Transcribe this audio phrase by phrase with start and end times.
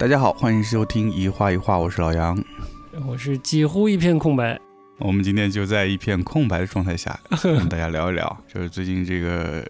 [0.00, 2.42] 大家好，欢迎收听一画一画，我是老杨。
[3.06, 4.58] 我是几乎一片空白。
[4.98, 9.62] 我们今天就在一片空白的状态下 跟大家聊一聊，就是最近这个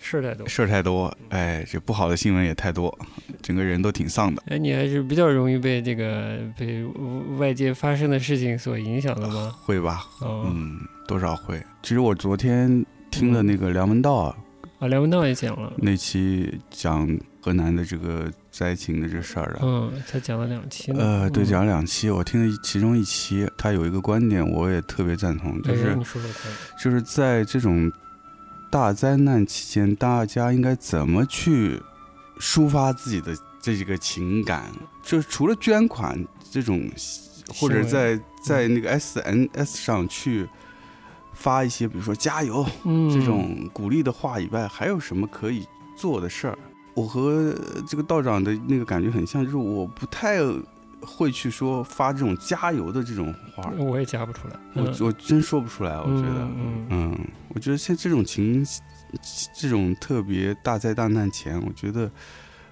[0.00, 2.98] 事儿太多，事儿太多，哎，这不好的新闻也太多，
[3.42, 4.42] 整个人都挺丧的。
[4.46, 6.82] 哎，你还是比较容易被这个被
[7.36, 9.52] 外界发生的事情所影响的吗？
[9.64, 11.62] 会吧，哦，嗯，多少会。
[11.82, 14.36] 其实我昨天听了那个梁文道啊，
[14.78, 17.06] 啊，梁文道也讲了，那期讲
[17.42, 20.98] 河南的这个灾情的这事儿啊，嗯，他讲了两期呢。
[21.02, 26.30] 呃，对，嗯讲了两期，我听了其中一期，他有一个观点，我也特别赞同，就哎是你说说。
[26.80, 27.90] 就是在这种
[28.70, 31.82] 大灾难期间，大家应该怎么去
[32.38, 34.70] 抒发自己的这几个情感？
[35.02, 36.16] 就除了捐款
[36.48, 36.88] 这种，
[37.48, 40.48] 或者在在那个 SNS 上去
[41.32, 46.56] 发一些，比如说加油嗯，这种鼓励的话以外，还有什么可以做的事儿？
[46.94, 47.54] 我和
[47.86, 50.38] 这个道长的那个感觉很像，就是我不太
[51.00, 54.54] 会去说发这种加油的这种话，我也加不出来。
[54.74, 58.64] 嗯我我真说不出来，我觉得，嗯嗯嗯，我觉得像这种情，
[59.54, 62.10] 这种特别大灾大难前，我觉得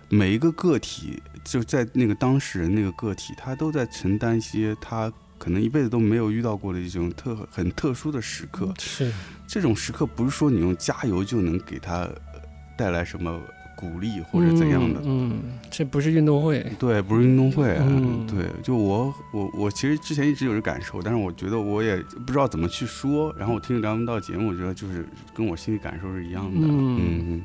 [0.08, 8.72] 每一个个体就在那个当事人那个个体，他都在承担一些他可能一辈子都没有遇到过的一种特很特殊的时刻。
[8.78, 9.12] 是，
[9.46, 12.40] 这种时刻不是说你用加油就能给他呃
[12.78, 13.40] 带来什么
[13.82, 15.00] 鼓励或者怎样的。
[15.00, 16.64] 嗯，嗯这不是运动会。
[16.78, 23.34] 对，不是运动会，嗯对，就我我我其实之前一直有这感受，但是我觉得我也不知道怎么去说。
[23.36, 26.60] 然后我听梁文道节目，我觉得就是跟我心里感受是一样的。
[26.62, 27.42] 嗯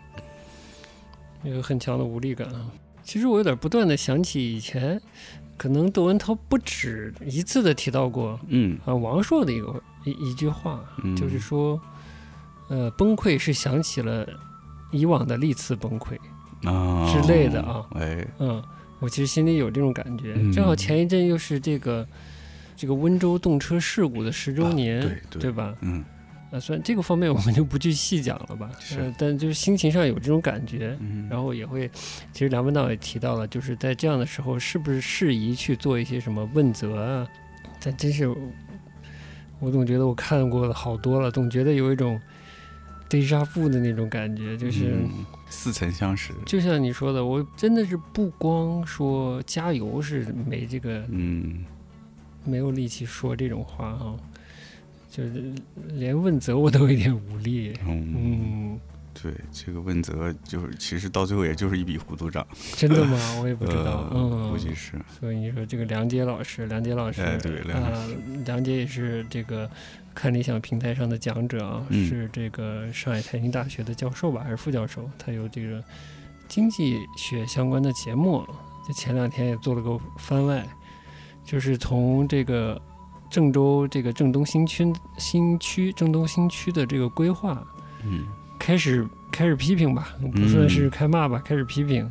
[1.43, 2.69] 嗯有很强的无力感啊。
[3.03, 5.01] 其实我有点不断的想起以前，
[5.57, 11.79] 可能窦文涛不止一次的提到过嗯啊王朔的一个一一句话，嗯，就是说，
[12.67, 14.27] 呃，崩溃是想起了
[14.91, 16.17] 以往的历次崩溃。
[16.63, 18.61] 啊之类的啊哎，嗯，
[18.99, 20.33] 我其实心里有这种感觉。
[20.35, 22.05] 嗯正好前一阵又是这个
[22.75, 24.99] 这个温州动车事故的十周啊年，
[25.29, 25.75] 对对吧？
[25.81, 26.03] 嗯
[26.49, 30.97] 啊，虽然这个方面我们就不去细讲了吧， 是呃但就是心情上有这种感觉。
[30.99, 31.87] 嗯，然后也会，
[32.33, 37.27] 其实梁文道也提到了，就是在这样的时候，是不是适宜去做一些什么问责啊？
[37.83, 38.27] 但真是，
[39.59, 42.19] 我总觉得我看过了好多了，总觉得有一种
[43.09, 46.33] deja vu 的那种感觉，就是、嗯似曾相识。
[46.45, 51.63] 就像你说的，我真的是不光说加油是没这个嗯
[52.43, 54.15] 没有力气说这种话哈、
[55.09, 55.53] 就是
[55.87, 57.73] 连问责我都有点无力。
[57.85, 58.79] 嗯，嗯，
[59.21, 62.45] 对，这个问责就是其实到最后也就是一笔糊涂账。
[62.75, 63.17] 真的吗？
[63.41, 64.07] 我也不知道。
[64.11, 64.93] 呃嗯，估计是。
[65.19, 67.61] 所以你说这个梁杰老师，梁杰老师，哎对
[68.45, 69.69] 梁杰也是这个
[70.13, 75.09] 看理想平台上的讲者啊，嗯是这个上海财经大学的教授吧，还是副教授？
[75.17, 75.83] 他有这个
[76.47, 78.45] 经济学相关的节目，
[78.87, 80.65] 就前两天也做了个番外，
[81.43, 82.81] 就是从这个
[83.29, 87.61] 郑州这个郑东新区新区郑东新区的这个规划
[88.03, 88.25] 嗯
[88.59, 92.09] 开始开始批评吧，不算是开骂吧，开始批评，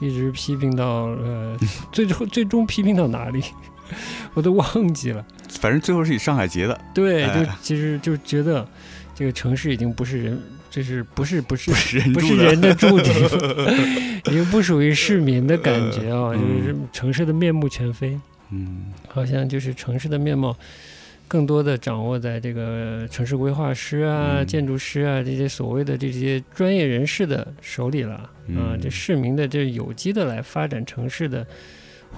[0.00, 1.56] 一直批评到呃，
[1.92, 3.42] 最后最终批评到哪里，
[4.34, 5.24] 我都忘记了。
[5.60, 7.44] 反正最后是以上海结的，对，哎。
[7.44, 8.66] 就其实就觉得
[9.14, 10.40] 这个城市已经不是人，
[10.70, 11.70] 就是不是不是
[12.12, 12.74] 不是人的。
[12.74, 13.10] 住地，
[14.26, 16.58] 已经不属于市民的感觉啊，嗯。
[16.60, 18.18] 就是城市的面目全非，
[18.50, 18.92] 嗯。
[19.08, 20.54] 好像就是城市的面貌。
[21.28, 28.30] 更多的掌握在这个城市规划师啊、嗯建筑师啊这些所谓的这些专业人士的手里了啊。
[28.48, 31.46] 嗯这市民的这有机的来发展城市的，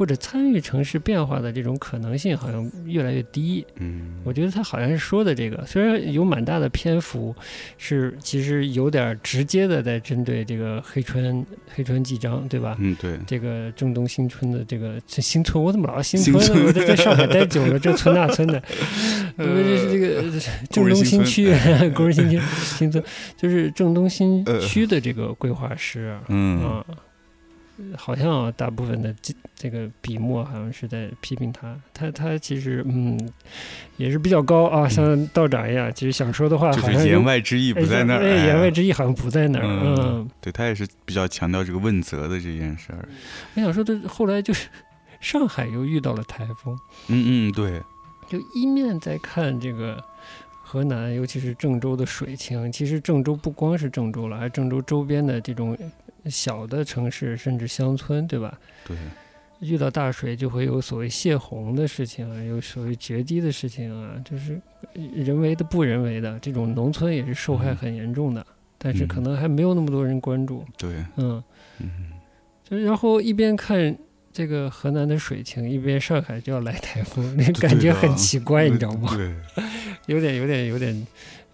[0.00, 3.62] 或者参与城市变化的这种可能性，好像越来越低。
[3.76, 7.35] 嗯，我觉得他好像是说的这个，虽然有蛮大的篇幅
[7.76, 11.44] 是其实有点直接的在针对这个黑川
[11.75, 12.79] 黑川纪章，对吧？
[12.81, 16.55] 嗯对，这个郑东新村的这个这新村，我怎么老新新村呢？
[16.55, 18.62] 村我在在上海待久了，这村那村的，
[19.37, 21.55] 因为这是这个郑东新区，
[21.94, 22.41] 工人新区
[22.79, 23.05] 新村，
[23.37, 26.87] 就是郑东新区的这个规划师啊，嗯啊，
[27.97, 33.19] 好像啊，大部分的这这个笔墨好像是在批评他，他他其实嗯
[33.97, 43.09] 也是比较高啊，像道长一样，其实想说的话就是好像有言外之意不在那儿，言外之意好像不在那儿，嗯嗯，对他也是比较强调这个问责的这件事儿。
[43.55, 44.69] 我想说的后来就是
[45.21, 46.79] 上海又遇到了台风，
[47.09, 47.82] 嗯嗯，对，
[48.29, 50.03] 就一面在看这个
[50.62, 52.71] 河南，尤其是郑州的水情。
[52.71, 55.77] 其实郑州不光是郑州了，还郑州周边的这种
[56.26, 58.58] 小的城市，甚至乡村，对吧？
[58.87, 58.96] 对，
[59.61, 64.61] 遇到大水就会有所谓泄洪的事情啊，有所谓决堤的事情啊，就是
[64.94, 68.44] 人为的、不人为的，这种农村也是受害很严重的。
[68.82, 71.44] 但是可能还没有那么多人关注，对，嗯，
[71.81, 72.12] 嗯
[72.64, 73.94] 就然后一边看
[74.32, 79.14] 这个河南的水情，一边上海就要来台风，那感觉很奇怪，你知道吗？
[79.14, 79.34] 对
[80.06, 81.06] 有点有点有点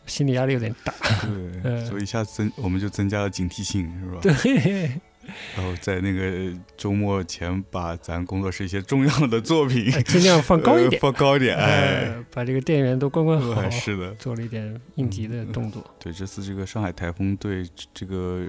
[0.07, 0.93] 心理压力有点大。
[1.23, 4.19] 对，嗯 所以一下增我们就增加了警惕性，是吧？
[4.23, 4.91] 对，
[5.57, 15.85] 然后在那个周末前，把咱工作室一些重要的作品尽量放高一 呃点，放高一点，哎，呃，把这个电源都关关好，哎是的，做了一点应急的动作。
[15.99, 18.47] 对，这次这个上海台风对这个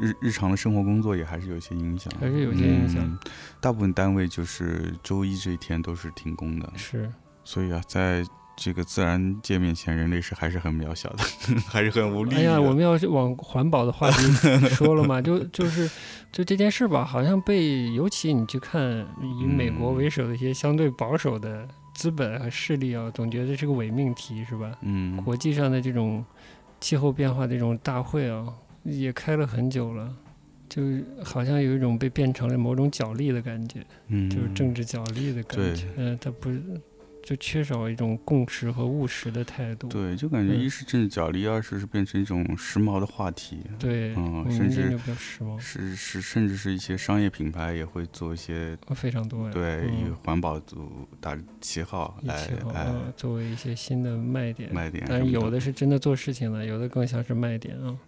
[0.00, 3.02] 日日常的生活工作也还是有些影响，还是有些影响。
[3.02, 3.18] 嗯
[3.60, 7.10] 大部分单位就是周一这一天都是停工的，是，
[7.42, 8.24] 所以啊，在
[8.56, 11.24] 这个自然界面前，人类是还是很渺小的，
[11.68, 12.36] 还是很无力的。
[12.36, 14.22] 哎呀，我们要是往环保的话题
[14.70, 15.88] 说了嘛，就就是
[16.32, 24.72] 就这件事吧，好像被尤其你去看以美国为首的一些相对保守的资本和势力啊，总觉得是个伪命题，是吧？
[24.80, 26.24] 嗯，国际上的这种
[26.80, 28.46] 气候变化的这种大会啊，
[28.84, 30.10] 也开了很久了。
[30.68, 30.82] 就
[31.22, 35.86] 好像有一种被变成了某种角力的感觉，嗯，就是政治角力的感觉。
[35.96, 36.50] 嗯，它不
[37.26, 39.88] 就缺少一种共识和务实的态度。
[39.88, 49.50] 对，就感觉嗯一是政治角力，二是是变成一种时髦的话题，对，嗯甚至时髦，是是，甚至是一些商业品牌也会做一些非常多。
[49.50, 54.72] 对以嗯环保组打旗号来来呃作为一些新的卖点。
[54.72, 57.98] 卖点但，是有的是真的做事情了，有的更像是卖点啊。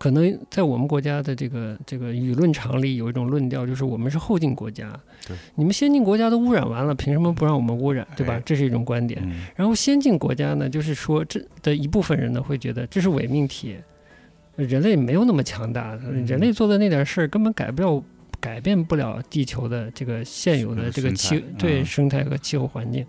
[0.00, 4.98] 可能在我们国家的这个这个舆论场里有一种论调，就是我们是后进国家，
[5.28, 8.42] 对，你们先进国家都污染完了，凭什么不让我们污染，对吧哎？
[8.46, 9.20] 这是一种观点。
[9.22, 13.76] 嗯然后先进国家呢，就是说这的一部分人呢会觉得这是伪命题，
[14.56, 18.02] 人类没有那么强大，嗯人类做的那点事儿根本改不了。
[18.40, 23.04] 改变不了地球的这个现有的这个气态对嗯生态和气候环境，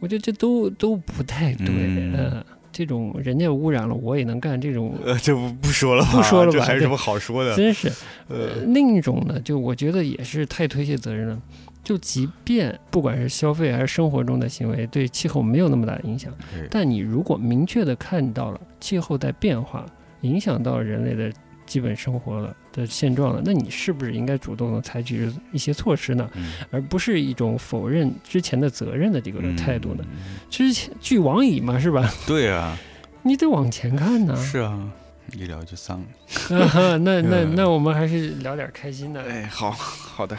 [0.00, 1.68] 我觉得这都都不太对。
[1.68, 2.46] 嗯呃，
[2.78, 7.56] 这种人家污染了，我也能干这种，呃，这不不说了吧，不说了吧这还有什么好说的？
[7.56, 7.90] 真是。
[8.28, 11.42] 呃，另一种呢，就我觉得也是太推卸责任了。
[11.82, 16.32] 就即便不管是消费还是生活中的行为对气候没有那么大的影响，
[16.70, 19.84] 但你如果明确的看到了气候在变化，
[20.20, 21.32] 影响到人类的
[21.68, 26.28] 基本生活了的现状了，那你是不是应该主动的采取一些措施呢？
[26.34, 30.04] 嗯而不是一种否认之前的责任的这个态度呢？
[30.10, 32.10] 嗯之前俱往矣嘛，是吧？
[32.26, 32.76] 对啊，
[33.22, 34.34] 你得往前看呢。
[34.36, 34.90] 是啊，
[35.34, 36.58] 一聊就丧了。
[36.58, 39.22] 啊，那那 嗯那我们还是聊点开心的。
[39.22, 40.36] 哎，好好的，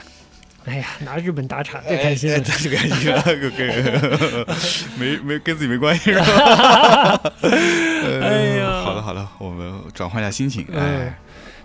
[0.65, 2.39] 哎呀，拿日本打岔最开心了。
[2.41, 4.45] 太是开心了，跟跟
[5.00, 7.21] 没没跟自己没关系是吧？
[7.41, 10.65] 呃 哎呀好了好了，我们转换一下心情。
[10.73, 11.19] 哎哎，，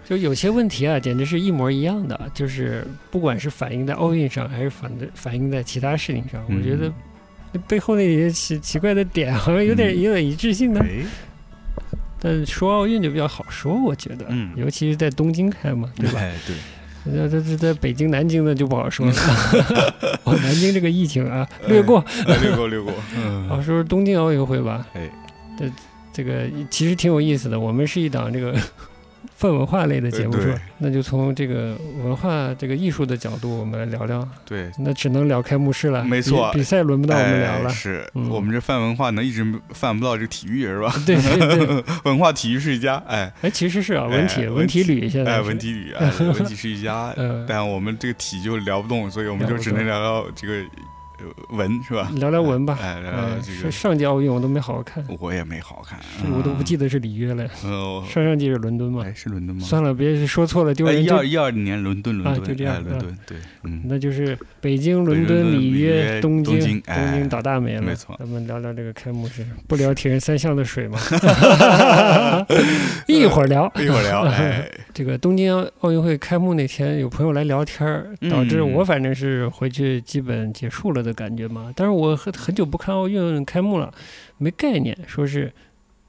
[0.07, 6.91] 就有些问题啊，简直是一模一样的，就是不管是反映在奥运上，还是反的反映在其他事情上，我觉得
[7.69, 10.81] 背后那些奇奇怪的点，好像有点嗯有点一致性的。
[10.81, 10.89] 哎，
[12.21, 16.21] 但说奥运就比较好说，我觉得，嗯尤其是在东京开嘛，对吧？
[16.21, 19.13] 哎，对，那这这在北京、南京的就不好说了。
[20.25, 22.05] 哦，南京这个疫情啊，略过。
[22.27, 22.93] 哎略过略 过。
[23.17, 24.87] 嗯，好，说说东京奥运会吧。
[24.95, 25.11] 哎，
[25.59, 25.71] 这
[26.13, 27.59] 这个其实挺有意思的。
[27.61, 28.57] 我们是一档这个
[29.37, 30.35] 泛文化类的节目？
[30.79, 34.27] 那就从这个文化、这个艺术的角度，我们来聊聊。
[34.45, 37.71] 对，那只能聊开幕式了，没错比比赛轮不到我们聊了。
[37.71, 40.95] 哎是嗯我们这泛文化能一直泛不到这个体育是吧？
[41.05, 41.17] 对
[42.05, 50.65] 文化体育是一家，哎哎，其实是啊，哎文体文文体体旅现在哎，文体旅，啊， 文体是一家，呃但我们这个体就聊不动，所以我们就只能聊聊这个呃
[51.51, 52.11] 文是吧？
[52.17, 52.79] 聊聊文吧。
[52.81, 57.47] 哎，聊聊哎，这个，是上届奥运我都没好好看，我也没好好看，是我都不记得是里约了。
[57.65, 59.03] 呃，上上届是伦敦嘛？
[59.05, 59.63] 哎，是伦敦吗？
[59.65, 67.83] 算了，别说错了，丢哎，人就一二一二年伦敦，伦敦，啊就这样哎，伦啊敦，对，嗯，那就是北京、伦敦、里里约东京东京倒大霉了。
[67.83, 70.99] 没错咱们聊聊这个开幕式，不聊铁人三项的水吗？
[73.07, 73.65] 一会儿聊。
[73.81, 81.73] 一会儿聊，哎，这个东京奥运会开幕那天，有朋友来聊天儿，导致嗯我反正是回去基本结束了的感觉嘛。
[81.75, 83.93] 但是我很很久不看奥运开幕了，
[84.39, 85.53] 没概念，说是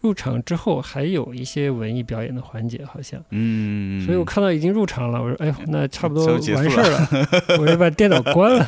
[0.02, 3.24] 入场之后还有一些文艺表演的环节，好像。
[3.32, 7.28] 嗯，所以我看到已经入场了，我说哎呦，那差不多完事儿了，
[7.62, 8.66] 我就把电脑关了。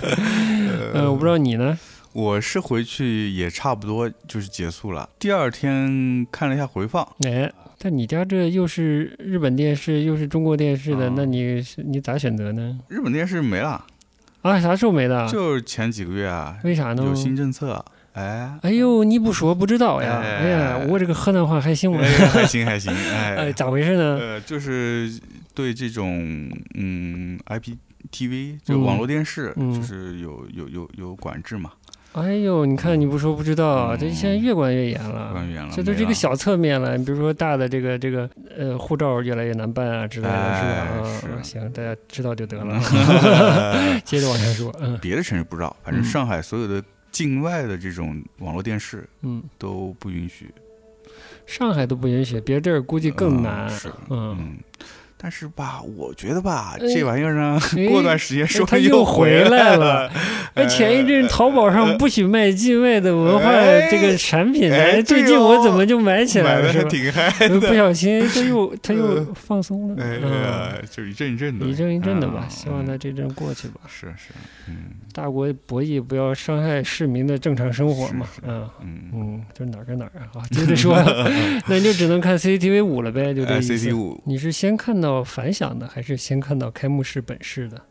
[0.94, 1.78] 呃 呃，我不知道你呢？
[2.14, 12.80] 我是回去也差不多就是结束了，第二天看了一下回放，哎，但你家这又是日本电视，又是中国电视的，啊那你是你咋选择呢？
[12.88, 13.86] 日本电视没了，
[14.42, 15.28] 啊，啥时候没的？
[15.28, 17.04] 就是前几个月啊，为啥呢？
[17.04, 20.22] 有新政策，哎，哎呦，你不说不知道呀！
[20.24, 22.00] 哎哎呀，我这个河南话还行吗？
[22.02, 24.18] 哎还行还行， 哎，哎，咋回事呢？
[24.20, 25.12] 呃，就是
[25.54, 31.72] 对这种嗯 IPTV 就网络电视，嗯就是有有有有管制嘛，
[32.18, 35.30] 哎呦，你看你不说不知道，这现在越管越严了。
[35.34, 41.42] 管严了，这都是一个小侧面了，你比如说大的这个这个呃护照越来越难办啊之类的，是吧？
[41.42, 42.80] 是行，大家知道就得了。
[44.04, 50.52] 接着往下说，嗯别的城市不知道，反正嗯上海所有的境外的这种网络电视嗯，都不允许。
[51.46, 53.70] 上海都不允许，别地儿估计更嗯难。
[53.70, 54.58] 是嗯，嗯，
[55.20, 60.12] 但是吧，我觉得吧，哎这玩意儿呢，哎过段时间说不他定又回回来了
[60.54, 60.62] 那。
[60.62, 66.62] 哎，前一阵淘宝上不许卖境外的文化哎这个产品哎呢，最近我怎么就买起来了？
[66.62, 66.90] 买的还是吧？
[66.90, 67.74] 挺嗨呃不。
[67.74, 70.04] 小心 他又他又放松了。
[70.04, 73.82] 哎嗯，呀，就一阵一阵的，一阵一阵的吧，啊希望他这阵过去吧。
[73.88, 74.30] 是是，
[74.68, 74.76] 嗯
[75.14, 78.28] 大国博弈，不要伤害市民的正常生活嘛。
[78.44, 79.00] 嗯嗯。
[79.14, 80.46] 嗯，就是哪儿跟哪儿啊。
[80.52, 80.96] 接着说，
[81.68, 83.90] 那你就只能看 CCTV 五了呗，就这哎意思。
[84.26, 87.82] 你是先看到反响的，还是先看到开幕式本市的？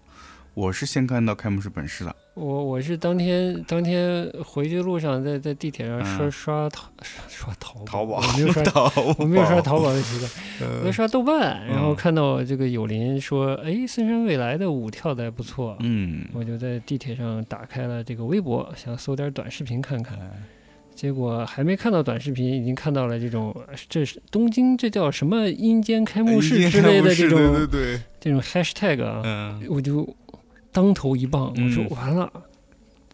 [0.55, 6.31] 我是先看到开幕式本市的，我我是当天当天回去路上在在地铁上刷、嗯。
[6.31, 6.89] 刷淘
[7.29, 10.31] 刷淘宝，淘宝我没有刷 淘宝，我没有刷淘宝的习惯，
[10.81, 20.31] 我在呃，刷豆瓣，然后嗯看到这个友邻说，哎，森山未来的舞跳的还不错，嗯，我就在地铁上打开了这个微博，想搜点短视频看看，哎
[20.97, 23.55] 结果还没看到短视频，已经看到了这种
[23.89, 30.09] 这是东京这叫什么阴间开幕式之类的这种对对对，这种 hashtag 啊，嗯，我就
[30.73, 31.91] 当头一棒，我说嗯。
[31.91, 32.33] 完了。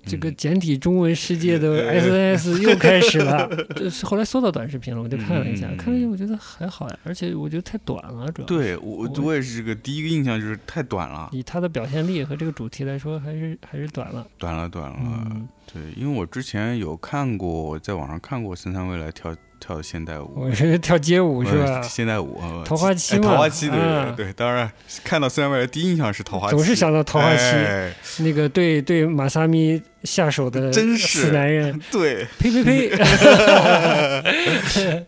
[0.04, 0.35] 这个嗯。
[0.37, 8.54] 简体中文世界的 SNS 又开始了，就是后来搜到短视频了，我就看了一下，看了一下，我觉得还好呀，而且我觉得太短了，主要是。
[8.54, 14.26] 对我我我也是这个第一个印象就是太短了，以它的表现力和这个主题来说，还是还是短了。
[14.38, 21.83] 短了短了，嗯，对，因为我之前有看过，在网上看过森三未来跳跳现代舞，我是跳街舞是呃吧？
[21.83, 23.28] 现代舞，呃桃花期哎嘛。
[23.28, 24.69] 桃花期对啊对对，当然
[25.04, 27.95] 看到森山未来第一印象是桃花期，总是想到桃花期哎。
[28.19, 32.88] 那个对对马萨咪下手的真是死男人，对，呸呸呸！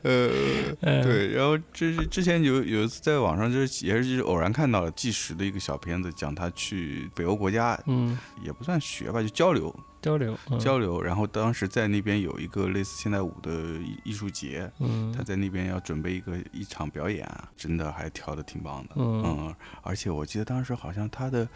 [0.03, 0.31] 呃。
[0.83, 11.01] 嗯，对，然后这是之前有有一次在网上就是也是就是偶然看到了纪实的一个小片子，讲他去北欧国家，嗯，也不算学吧，就交流交流，嗯交流。
[11.01, 18.91] 然后当时在那边有一个类似现代舞的艺艺术节，嗯他在那边要准备一个一场表演啊，真的还跳的挺棒的。
[18.97, 21.49] 嗯嗯，而且我记得当时好像他的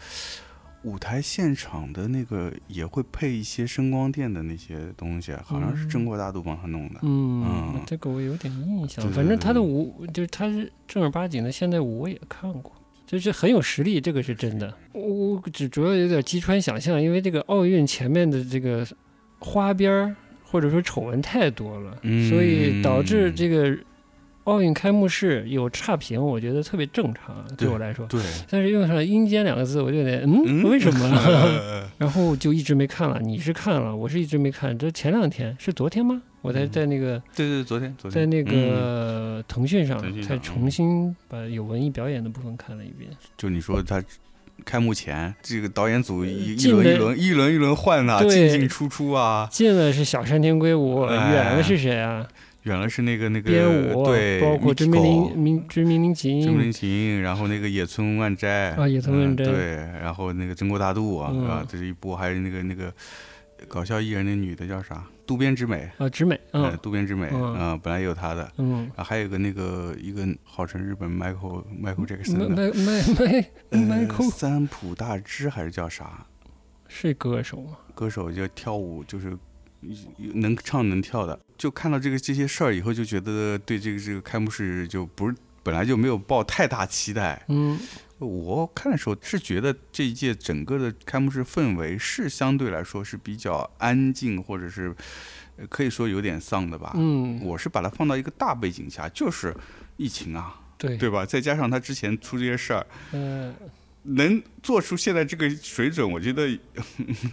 [0.83, 6.99] 舞台现场的那个也会配一些声光电的那些东西，好像是中国大度帮他弄的。
[7.03, 7.43] 嗯
[7.75, 9.03] 嗯，这个我有点印象。
[9.03, 12.71] 对对反正他的舞，就是他是正儿八经的现代舞，我也看过，
[13.09, 14.71] 就是很有实力，这个是真的。
[14.93, 18.85] 我我只主要有点击穿想象，因为这个奥运前面的这个
[19.39, 21.99] 花边儿或者说丑闻太多了，
[22.29, 23.75] 所以导致嗯这个
[24.49, 28.05] 奥运开幕式有差评，我觉得特别正常，对我来说。
[28.07, 31.05] 对，但是用上了“阴间”两个字，我就有点嗯，嗯为什么？
[31.25, 33.19] 呃 然后就一直没看了。
[33.19, 34.77] 你是看了，我是一直没看。
[34.77, 36.21] 这前两天是昨天吗？
[36.41, 43.09] 我才嗯在那个对对，昨天昨天在那嗯个腾讯上才重新把有文艺表演的部分看了一遍。
[43.37, 44.01] 就你说他
[44.63, 52.25] 开幕前，这个导演组一一轮一轮一轮一轮换呐，对进进出出啊，进了是小山田圭吾，哎远了是谁啊？
[52.63, 58.71] 远了是那个那个编舞，对，包括追名林明追名林真名琴琴，然后那个野村万斋。
[58.71, 59.45] 啊野村万斋。
[59.45, 61.41] 嗯对，然后那个真国大度啊，嗯。
[61.41, 61.65] 是吧？
[61.69, 62.93] 这是一波，还有那个那个
[63.67, 65.05] 搞笑艺人那女的叫啥？
[65.25, 66.79] 渡边直美，啊，直美，呃嗯。
[66.81, 67.55] 渡边直美，嗯。
[67.57, 68.51] 嗯，本来也有她的。
[68.97, 72.73] 还有个那个一个号称日本 Michael Michael Jackson 麦的
[73.71, 74.29] ，Michael。
[74.31, 76.25] 三浦大知还是叫啥？
[76.87, 77.77] 是歌手吗？
[77.93, 79.37] 歌手就跳舞就是
[80.35, 87.43] 能唱能跳的，就看到这个这些事儿以后，就觉得对这个这个开幕式就不是本来就没有抱太大期待。
[87.47, 87.79] 嗯
[88.19, 94.93] 我看的时候是觉得这一届整个的开幕式氛围是相对来说是比较安静，或者是
[95.55, 96.91] 呃可以说有点丧的吧。
[96.95, 99.55] 嗯，我是把它放到一个大背景下，就是
[99.95, 101.25] 疫情啊，对对吧？
[101.25, 103.55] 再加上他之前出这些事儿，嗯，
[104.03, 106.45] 能做出现在这个水准，我觉得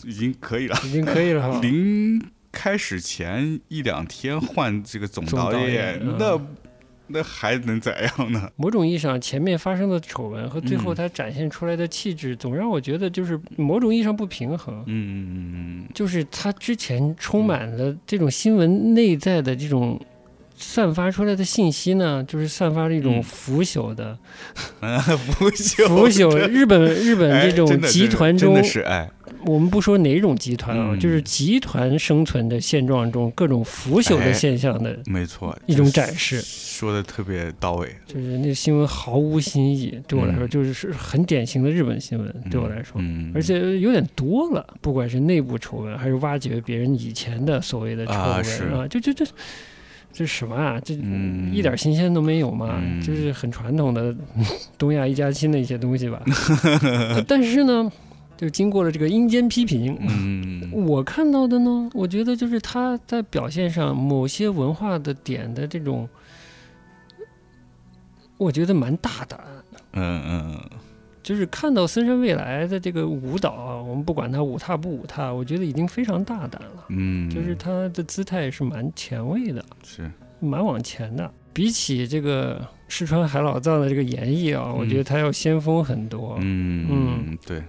[0.04, 0.80] 已经可以了。
[0.84, 1.60] 已经可以了哈。
[2.56, 6.40] 临开始前一两天换这个总总导演，导演嗯那
[7.08, 8.50] 那还能怎样呢？
[8.56, 14.82] 某种意义上，前面发生的丑闻和最后嗯他展现出来的气质，总让我觉得就是某种意义上不平衡。
[14.86, 20.00] 嗯嗯嗯就是他之前充满了这种新闻内在的这种
[20.56, 24.16] 散发出来的信息呢，就是散发了一种嗯 腐朽的、
[24.80, 24.98] 嗯，
[25.38, 29.10] 不朽腐朽日本 日本哎这种集团中真的真的是哎，
[29.44, 36.40] 我们不说哪种集团啊，嗯就是集团生存的现状中各种腐朽的哎现象的没错，一种展示。
[36.76, 37.88] 说的特别到位。
[38.06, 42.96] 就是那新闻毫无新意，对我来说嗯就是是很典型的日本新闻，对我来说。
[42.98, 49.12] 嗯，而且有点多了，不管是内部丑闻，还是挖掘别人以前的所谓的丑闻啊是啊，就就
[50.16, 50.80] 这这什么啊？
[50.82, 54.14] 这嗯一点新鲜都没有嘛，嗯就是很传统的
[54.78, 56.22] 东亚一家亲的一些东西吧。
[56.82, 57.90] 呃 但是呢，
[58.36, 66.08] 就经过了这个阴间批评，嗯我看到的呢，我觉得就是他在表现上某些文化的点的这种，
[68.38, 69.38] 我觉得蛮大胆。
[69.92, 70.60] 嗯嗯
[71.26, 76.84] 就是看到森山未来的这个舞蹈啊，我们不管他舞踏不舞踏，我觉得已经非常大胆了。
[76.90, 81.28] 嗯，就是他的姿态是蛮前卫的，是蛮往前的。
[81.52, 86.38] 比起这个四川海老藏的这个演绎啊，我觉得他要先锋很多。
[86.42, 87.60] 嗯嗯对，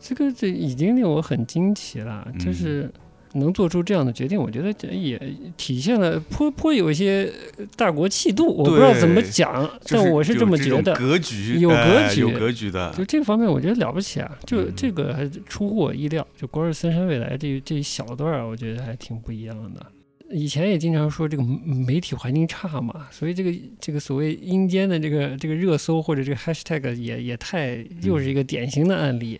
[0.00, 2.90] 这个这已经令我很惊奇了，嗯就是
[3.36, 5.20] 能做出这样的决定，我觉得这也
[5.56, 7.30] 体现了颇颇有一些
[7.76, 8.46] 大国气度。
[8.46, 10.94] 我不知道怎么讲，但我是这么觉得。
[10.94, 14.30] 格局有格局哎有格局的，就这方面，我觉得了不起啊！
[14.46, 16.26] 就嗯这个还出乎我意料。
[16.36, 19.86] 就光是森山未来这这一小段儿啊，我觉得还挺不一样的。
[20.28, 29.38] 以前也经常说这个媒体环境差嘛，所以这个这个所谓阴间的这个这个热搜或者这个 hashtag 也也太又是一个典型的案例，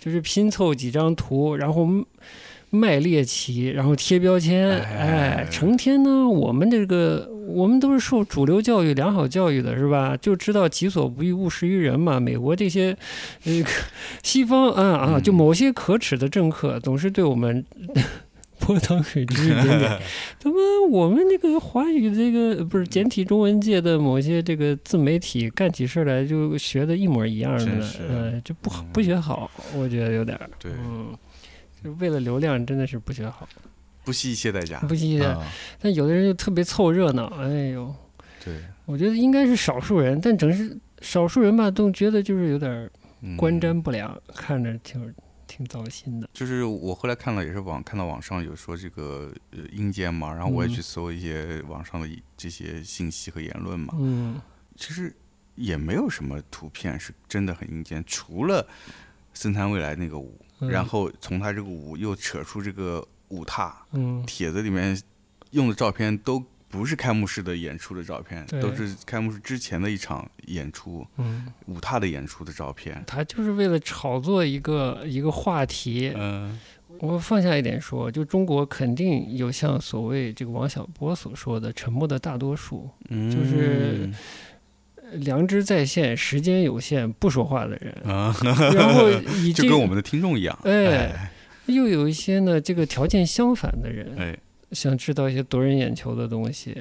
[0.00, 1.86] 就是拼凑几张图，然后
[2.74, 10.16] 卖猎奇，然后贴标签，哎哎，成天呢，我们这个我们都是受主流教育、良好教育的，是吧？
[10.16, 12.18] 就知道己所不欲，勿施于人嘛。
[12.18, 12.96] 美国这些，
[13.44, 13.62] 呃，
[14.22, 17.62] 西方啊啊，嗯就某些可耻的政客总是对我们
[18.58, 20.00] 泼汤水指指点点。
[20.40, 20.56] 他妈
[20.88, 27.86] 我们这个华语这个不是简体中文界的某些这个自媒体干起事来就学的一模一样的？
[28.08, 30.48] 呃，就不好嗯不学好，我觉得有点儿。
[30.58, 31.18] 对，嗯，就
[31.98, 33.48] 为了流量真的是不学好，
[34.04, 35.34] 不惜一切代价，不惜的。
[35.34, 35.46] 啊。
[35.80, 37.94] 但有的人就特别凑热闹，哎呦，
[38.44, 42.90] 对，我觉得应该是少数人，但整是少数人吧，都觉得就是有点
[43.36, 45.14] 观瞻不良，看着挺
[45.46, 46.28] 挺糟心的。
[46.32, 50.74] 就是我后来看了，也是网看到网上有说这个呃阴间嘛，然后我也嗯。
[50.74, 54.40] 去搜一些网上的这些信息和言论嘛，嗯。
[54.76, 55.14] 其实
[55.54, 58.66] 也没有什么图片是真的很阴间，除了
[59.34, 64.22] 森山未来那个舞，嗯然后从他这个舞又扯出这个舞踏，嗯。
[64.26, 65.00] 帖子里面
[65.50, 73.02] 用的照片都不是开幕式的演出的照片，都是开幕式之前的一场演出嗯，舞踏的演出的照片。
[73.06, 76.12] 他就是为了炒作一个一个话题。
[76.16, 76.58] 嗯。
[76.98, 84.18] 我放下一点说，就中国肯定有像所谓这个王小波所说的沉默的大多数，嗯，就是呃
[85.14, 87.92] 良知在线、时间有限、不说话的人。
[88.04, 88.34] 啊，
[88.74, 89.10] 然后
[89.42, 91.30] 以这 就跟我们的听众一样，哎
[91.66, 94.36] 又有一些呢，这个条件相反的人，哎，
[94.72, 96.76] 想知道一些夺人眼球的东西，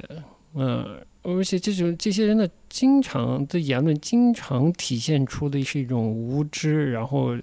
[0.56, 0.84] 嗯，
[1.22, 7.38] 而且这种这些人呢，经常的言论经常体现出的是一种无知，然后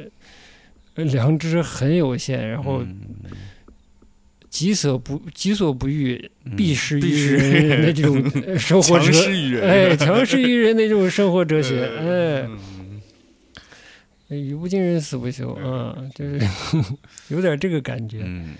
[0.95, 2.99] 呃良知很有限，然后嗯
[4.51, 12.49] 己所不己所不欲，嗯必施于人人的这种 呃生活哲，学，哎， 强施于人的这种生活哲学，哎。
[12.49, 12.59] 嗯
[14.31, 16.39] 语不惊人死不休啊，就是
[17.33, 18.21] 有点这个感觉。
[18.23, 18.55] 嗯，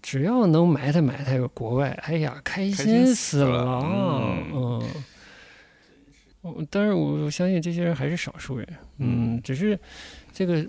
[0.00, 3.82] 只要能埋汰埋汰个国外，哎呀，开心心死死了！
[3.84, 4.82] 嗯嗯，
[6.40, 8.66] 我当然我相信这些人还是少数人，
[8.98, 9.78] 嗯，只是
[10.36, 10.62] 这个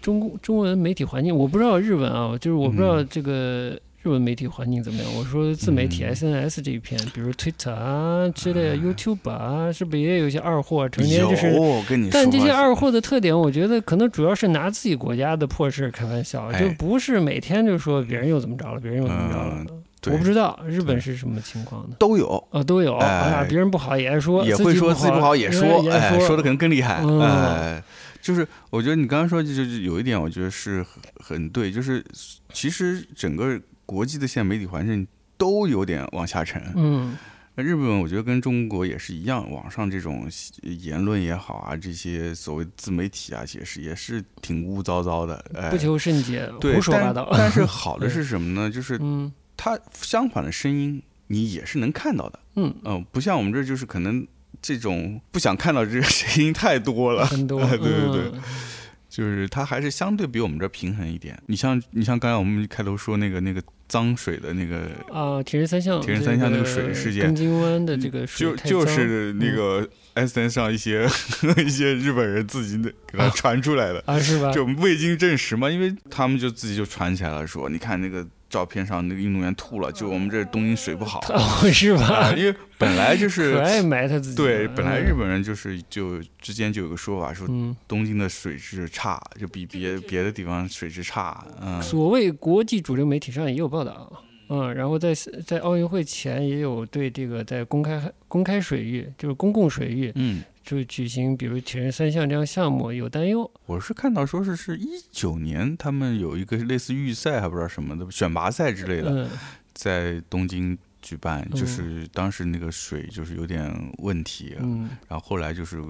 [0.00, 5.14] 中中文媒体环境，我不知道日文啊，就是我不知道嗯这个日文媒体环境怎么样。
[5.18, 11.42] 我说自媒体嗯 SNS 这一片，比如 Twitter 啊之类的，YouTube 啊，是不是也有一些二货，成天就是
[11.86, 19.56] 跟你说，但这些二货的特点，我觉得可能主要是拿自己国家的破事开玩笑，哎就不是每天就说别人又怎么着了，别人又怎么着了。
[19.58, 19.66] 嗯
[20.10, 21.94] 我不知道日本是什么情况呢？
[21.96, 27.82] 都有，啊，都有，哎哎呀，别人不好也说，也会说自自己不好也说，说说的可能更厉害，嗯哎，
[28.22, 32.02] 就是我觉得你刚刚说就就是有一点，我觉得是很很对，就是
[32.54, 35.06] 其实整个国际的现在媒体环境
[35.36, 36.62] 都有点往下沉。
[36.76, 37.14] 嗯
[37.54, 40.26] 那日本我觉得跟中国也是一样，网上这种
[40.62, 47.28] 言论也好啊，这些所谓自媒体啊，也是也是挺污糟糟的，哎，不求甚解，对，但胡说八道。
[47.30, 48.70] 但是好的是什么呢？
[48.70, 54.26] 就是嗯它相反的声音你也是能看到的，嗯，嗯、不像我们这就是可能
[54.60, 58.30] 这种不想看到这个声音太多了， 很多， 对对对。
[58.34, 58.42] 嗯。
[59.08, 61.38] 就是它还是相对比我们这儿平衡一点。
[61.44, 67.26] 你像你像刚才我们开头说那个那个脏水的那个，啊，铁人三项，铁人三项那个水事件。
[67.26, 71.06] 东京湾的这个水就就是那个 S N 上一些
[71.62, 74.50] 一些日本人自己的给他传出来的，啊，是吧？
[74.50, 81.20] 就未经证实嘛，因为他们就自己就传起来了，说你看那个照片上那个运动员吐了，就我们这东京水不好。
[81.30, 81.40] 哦，
[81.72, 82.32] 是吧啊，？
[82.36, 84.36] 因为本来就可是爱埋汰自己。
[84.36, 91.42] 对，本来嗯日本人就是就之间就有个说法说嗯，东京的水质差，就比别别的地方水质差。
[91.62, 95.14] 嗯，所谓国际主流媒体上也有报道，嗯，然后在
[95.46, 103.50] 在奥运会前也有对这个在公开公开水域，就是公共水域，嗯，就举行比如铁人三项这样项目有担忧。
[103.66, 109.30] 我是看到说是是一九年他们有一个类似预赛还不知道什么的选拔赛之类的，嗯
[109.74, 115.82] 在东京举办，嗯就是当时那个水就是有点问题，嗯然后后来就是。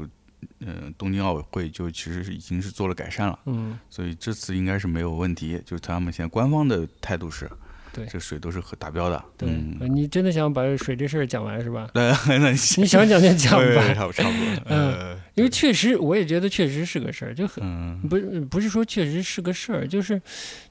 [0.58, 5.56] 嗯，东京奥委会就其实是已经是做了改善了，嗯，所以这次应该是没有问题。
[5.64, 7.48] 就是他们现在官方的态度是，
[7.92, 9.24] 对这水都是很达标的。
[9.36, 9.48] 对，
[9.88, 11.88] 你真的想把水这事儿讲完是吧？
[11.94, 14.62] 那那你你想讲就讲吧， 差不差不多。
[14.70, 20.20] 嗯，因为确实我也觉得确实是个事儿，就很嗯不是不是说确实是个事儿，就是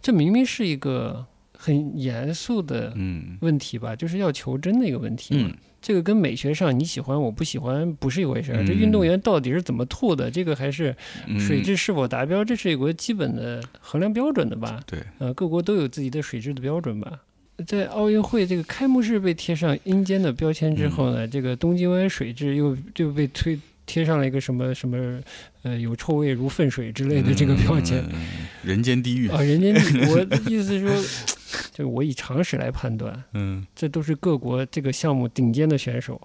[0.01, 1.25] 这明明是一个
[1.57, 5.51] 很严肃的嗯问题吧，就是要求真的一个问题嘛。
[5.81, 8.63] 嗯这个跟美学上你喜欢我不喜欢不是一回事儿。
[8.63, 10.95] 这嗯运动员到底是怎么吐的，这个还是
[11.27, 14.79] 嗯，水质是否达标，这是有个基本的衡量标准的吧？
[14.85, 17.19] 对，呃，各国都有自己的水质的标准吧。
[17.65, 25.19] 在奥运会这个开幕式被贴上阴间的标签之后嗯呢，这个东京湾水质又就被推贴上了一个什么什么
[25.63, 28.03] 呃有臭味如粪水之类的这个标签。
[28.63, 29.27] 人间地狱。
[29.29, 31.35] 啊，人间地狱我的意思是说，
[31.71, 33.65] 就 我以常识来判断，嗯。
[33.75, 36.19] 这都是各国这个项目顶尖的选手，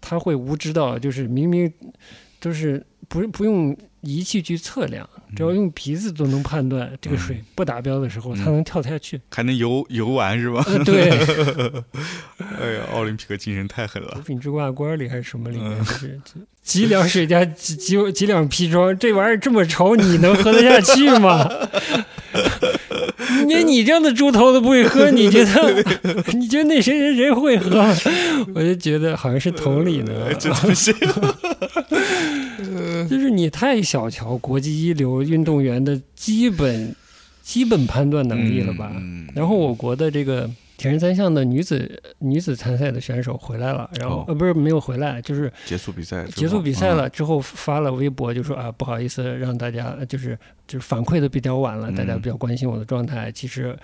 [0.00, 1.72] 他会无知到就是明明
[2.40, 9.20] 都是不不用仪器去测量，只要用鼻子都能判断这个水不达标的时候，嗯他能跳下去。
[9.30, 10.62] 还能游游玩是吧？
[10.66, 11.10] 呃，对，
[12.38, 14.12] 哎呀，奥林匹克精神太狠了！
[14.14, 14.20] 毒。
[14.22, 16.20] 品芝麻官里还是什么里面，嗯就是
[16.62, 21.48] 几两水加几几几两砒霜，这玩意儿这么稠，你能喝得下去吗？
[23.46, 25.84] 连你这样的猪头都不会喝，你觉得
[26.36, 27.80] 你觉得那谁谁谁会喝？
[28.54, 30.74] 我就觉得好像是同理呢，哎这怎
[33.08, 36.94] 就是你太小瞧国际一流运动员的基本
[37.42, 38.92] 基本判断能力了吧？
[38.96, 44.24] 嗯然后我国的这个铁人三项的女子女子参赛的选手回来了，然后、哦。
[44.28, 46.96] 呃不是没有回来，就是结束比赛结束比赛嗯。
[46.98, 51.94] 了之后发了微博，就说啊不好意思让大家呃就是就是反馈的比较晚了，嗯。
[51.94, 53.32] 大家比较关心我的状态。
[53.32, 53.76] 其实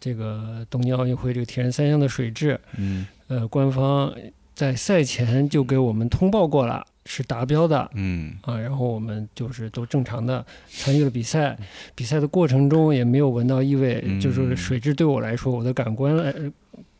[0.00, 3.06] 这个东京奥运会这个铁人三项的水质，嗯。
[3.28, 4.12] 呃官方
[4.54, 7.90] 在赛前就给我们通报过了，是达标的。
[7.94, 11.56] 嗯啊，然后我们就是都正常的参与了比赛，
[11.94, 16.52] 比赛的过程中也没有闻到异味，嗯就是水质对我来说，我的感官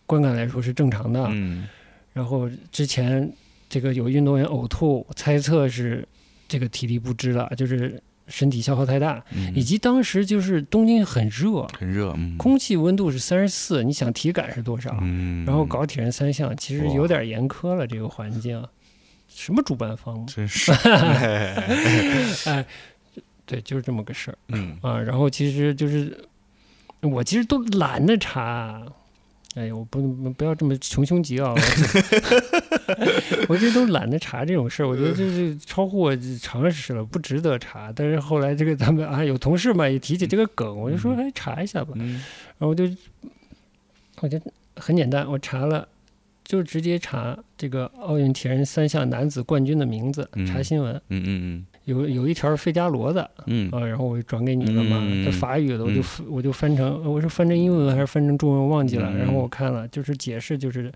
[0.07, 1.27] 观感来说是正常的。
[1.31, 1.69] 嗯
[2.12, 3.33] 然后之前
[3.71, 6.07] 这个有运动员呕吐，猜测是
[6.47, 14.95] 这个体力不支了，就是身体消耗太大，嗯，以及当时就是东京很热，很热，嗯，空气温度是三十四，你想体感是多少？
[15.01, 18.62] 嗯，然后搞铁人三项，其实有点严苛了，这个环境。
[19.35, 20.25] 什么主办方？
[20.27, 21.55] 真是，哎
[22.47, 22.66] 哎，
[23.47, 24.38] 对，就是这么个事儿。
[24.49, 26.27] 嗯啊，然后其实就是
[27.01, 28.83] 我其实都懒得查，
[29.55, 30.01] 哎呀，我不
[30.33, 31.57] 不要这么穷凶极恶，我
[33.49, 37.92] 我这都懒得查这种事儿，我觉得这是超乎我常识了，不值得查。
[37.95, 42.12] 但是后来这个咱们啊有同事嘛也提起这个梗，我就说哎查一下吧，嗯
[42.59, 42.85] 然后我就
[44.21, 44.40] 我就
[44.77, 45.88] 很简单，我查了。
[46.53, 59.11] 就直接查这个奥运铁人三项男子冠军的名字，查嗯新闻，嗯嗯有有一条是费加罗的，嗯嗯啊，然后我就转给你了嘛，嗯法语的，我就嗯我就翻成，我是翻成英文还是翻成中文，我忘记了。
[59.17, 60.93] 然后嗯我看了，就是解释就是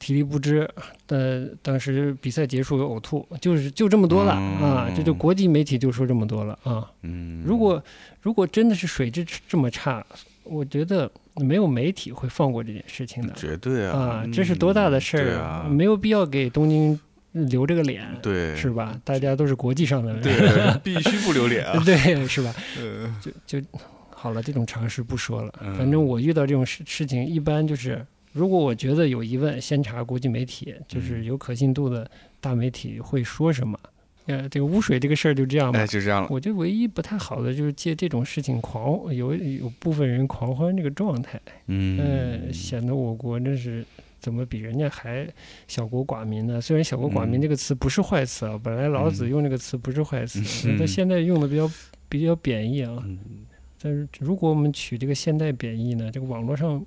[0.00, 0.68] 体力不支，
[1.06, 6.90] 呃，当时比赛结束有呕吐，就是就这么多了啊，这就哦国际媒体就说这么多了啊。
[7.02, 7.80] 嗯，如果
[8.20, 10.04] 如果真的是水质这么差，
[10.42, 13.32] 我觉得没有媒体会放过这件事情的。
[13.34, 13.98] 绝对啊。
[13.98, 16.98] 啊，这是多大的事儿对啊，没有必要给东京
[17.32, 18.54] 留这个脸，对。
[18.56, 18.98] 是吧？
[19.04, 22.54] 大家都是国际上的人，对， 必须不留脸啊， 对，是吧？
[22.78, 23.66] 呃就就
[24.10, 25.52] 好了，这种常识不说了。
[25.62, 25.74] 嗯。
[25.74, 31.24] 反正我遇到这种事事情，一般就是如果我觉得有疑问，先查国际媒体，就是嗯。
[31.24, 32.08] 有可信度的
[32.40, 33.78] 大媒体会说什么。
[34.26, 35.78] 呃，这个污水这个事儿就这样吧。
[35.78, 43.84] 哎，就这样了，我觉得唯一不太好的就是借这种事情狂有有部分人狂欢这个状态，嗯呃，显得我国真是
[44.20, 45.26] 怎么比人家还
[45.66, 46.60] 小国寡民呢？
[46.60, 51.70] 虽然“小国寡民”嗯这个词不是坏词啊，本来老子嗯用这个词不是坏词，嗯他现在用的比较
[52.08, 53.02] 比较贬义啊。
[53.04, 53.18] 嗯，
[53.82, 56.84] 但是如果我们取这个现代贬义呢，这个网络上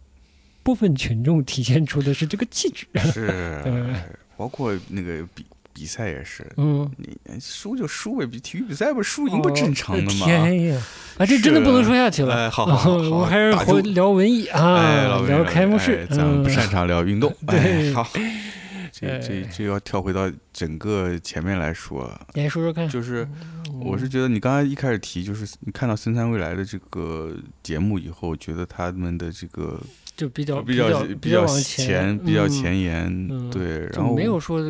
[0.64, 2.88] 部分群众体现出的是这个气质。
[3.12, 3.28] 是
[3.66, 3.94] 嗯，
[4.38, 10.24] 包括那个比比赛也是，嗯，你输就输呗，比体育比赛不输赢不正常的吗？
[10.24, 10.82] 哦天呀！
[11.18, 12.34] 啊，这真的不能说下去了。
[12.34, 16.16] 哎，好好好，好 我还是打住回聊文艺哎，啊，老聊开幕式哎。
[16.16, 17.36] 咱们不嗯擅长聊运动。
[17.46, 18.08] 对哎，好，
[18.92, 22.88] 这哎这这要跳回到整个前面来说，你来说说看。
[22.88, 23.28] 就是
[23.70, 29.78] 嗯我是觉得你刚才一开始提，就是你看到森山未来的这个节目以后，觉得他们的这个
[30.16, 34.62] 就比较比较比较往前，比较嗯前沿，嗯对，然后没有说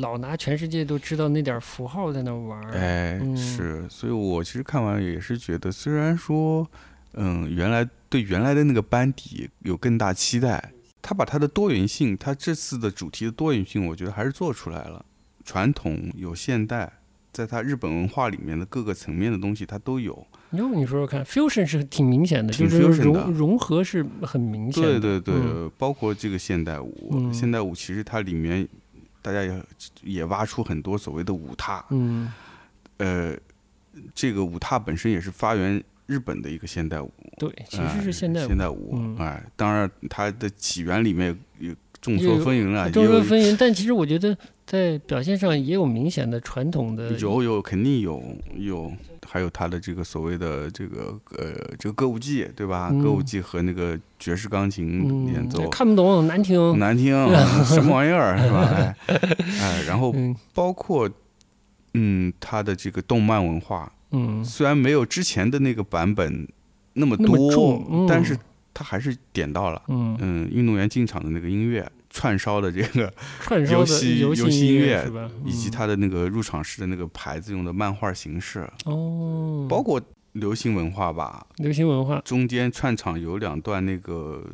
[0.00, 2.70] 老拿全世界都知道那点符号在那玩儿。
[2.72, 6.68] 哎，嗯是，所以我其实看完也是觉得，虽然说，
[7.14, 15.02] 嗯，原来对原来的那个班底有更大期待，他把他的多元性，他这次的主题的多元性，我觉得还是做出来了，
[15.44, 16.92] 传统有现代，
[17.32, 20.26] 在他日本文化里面的各个层面的东西，他都有。
[20.56, 25.00] 哟，你说说看，fusion 是挺明显的，就是融融合是很明显的。
[25.00, 25.70] 对对对，嗯。
[25.78, 27.32] 包括这个现代舞，嗯。
[27.32, 28.66] 现代舞其实它里面，
[29.22, 29.62] 大家也
[30.02, 32.32] 也挖出很多所谓的舞踏，嗯。
[32.98, 33.36] 呃，
[34.14, 37.10] 这个舞踏本身也是发源日本的一个现代舞。
[37.38, 39.16] 对，其哎实是现代舞现代舞，嗯。
[39.18, 44.36] 哎，当然它的起源里面有众说纷纭了，众说纷纭，但其实我觉得
[44.66, 48.22] 在表现上也有明显的传统的有有肯定有
[48.56, 48.92] 有，
[49.26, 52.88] 还有他的这个所谓的这个呃这个歌舞伎，对吧？
[52.92, 55.68] 嗯歌舞伎和那个爵士钢琴演嗯，奏。
[55.70, 56.78] 看不懂，难听。
[56.78, 57.14] 难听，
[57.64, 58.68] 什么玩意儿是吧？
[58.70, 58.96] 哎，
[59.60, 61.10] 哎，然后嗯包括，
[61.94, 66.46] 嗯，他的这个动漫文化，嗯虽然没有之前的那个版本
[66.92, 68.36] 那么多，但是
[68.72, 69.82] 他还是点到了。
[69.88, 75.04] 嗯，嗯，运动员进场的那个音乐，串烧的这个，串烧的游戏游游戏音音乐？
[75.44, 75.70] 以及嗯。
[75.72, 80.00] 它的那个入场式的那个牌子用的漫画形式，哦，包括
[80.32, 84.44] 流行文化吧，流行文化，中间串场有两段那个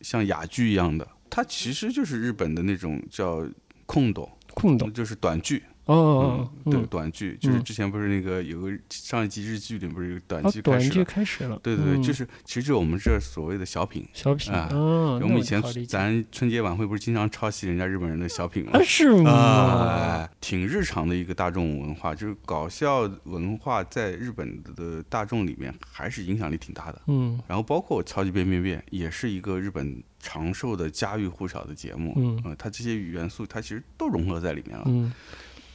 [0.00, 3.44] 像哑剧一样的，它其实就是日本的那种叫
[3.84, 4.88] 空斗，空斗。
[4.90, 5.60] 就是短剧。
[5.86, 11.04] 哦，嗯，对，嗯短剧就是嗯之前不是那个有个上一集日剧里不是有个短啊剧，开短剧始了？
[11.04, 14.06] 开始了，对对就是其实就是我们这所谓的小品。
[14.12, 18.80] 小品啊我们以前咱春节晚会不是经常抄袭人家日本人的小品吗啊？
[18.84, 19.30] 是吗？
[19.32, 27.02] 啊，挺日常的一个大众文化，就是搞笑文化在日本的大众里面还是影响力挺大的。
[27.08, 35.12] 嗯然后包括《超级变变变》也是一个日本长寿的家喻户晓的节目，嗯呃，它这些元素它其实都融合在里面了，嗯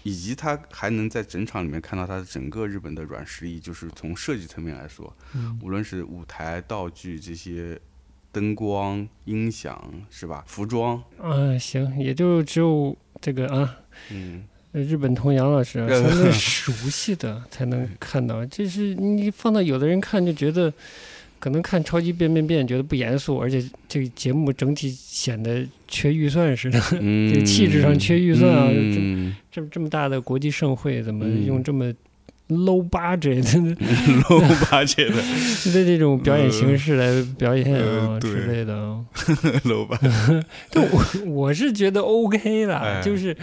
[0.07, 7.79] 以及他还能在整场里面看到他的整个日本的软实力，就是从设计层面来说，嗯无论是舞台道具这些。
[8.29, 10.43] 灯光、音响是吧？
[10.45, 13.77] 服装，嗯，行，也就只有这个啊，
[14.11, 14.43] 嗯，
[14.73, 15.87] 呃日本童谣老师啊
[16.31, 20.71] 熟悉的才能看到，这是你放到有的人看就觉得，
[21.39, 26.80] 可能看超级变变变觉得不严肃，而且这个节目整体显得缺预算似的。
[27.00, 31.45] 嗯，这个气质上缺预算啊嗯，这这么大的国际盛会，怎么嗯。
[31.45, 31.93] 用这么
[32.50, 33.76] low budget 的
[34.23, 35.15] low budget 的。
[35.73, 39.06] 的这种表演形式来表演啊呃之类的啊？
[39.65, 43.02] low budget，但我我是觉得 OK 啦，哎。
[43.02, 43.36] 就是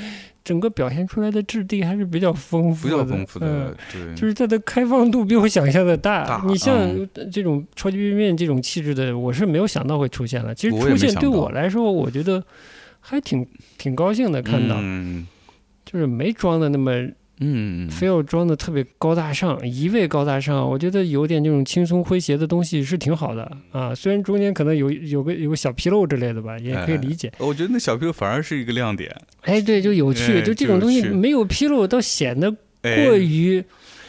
[0.44, 6.24] 整个表现出来的质地还是比较丰富的，比较丰富嗯的，对，就是它的开放度比我想象的大。
[6.24, 7.08] 大你像嗯。
[7.32, 10.54] 这种超级变变这种气质的，我是没有想到会出现了。
[10.54, 12.44] 其实出现对我来说，我觉得
[13.00, 13.46] 还挺
[13.78, 15.26] 挺高兴的，看到、嗯。
[15.86, 16.92] 就是没装的那么
[17.40, 20.68] 嗯，非要装的特别高大上，一味高大上。
[20.68, 23.94] 我觉得有点这种轻松诙谐的东西是挺好的啊。
[23.94, 27.32] 虽然中间可能有有个有个小纰漏之类的吧，也可以哎理解。
[27.38, 33.62] 我觉得那小纰漏反而是一个亮点，哎，对，就有趣，哎就这种东西没有纰漏，倒显得哎过于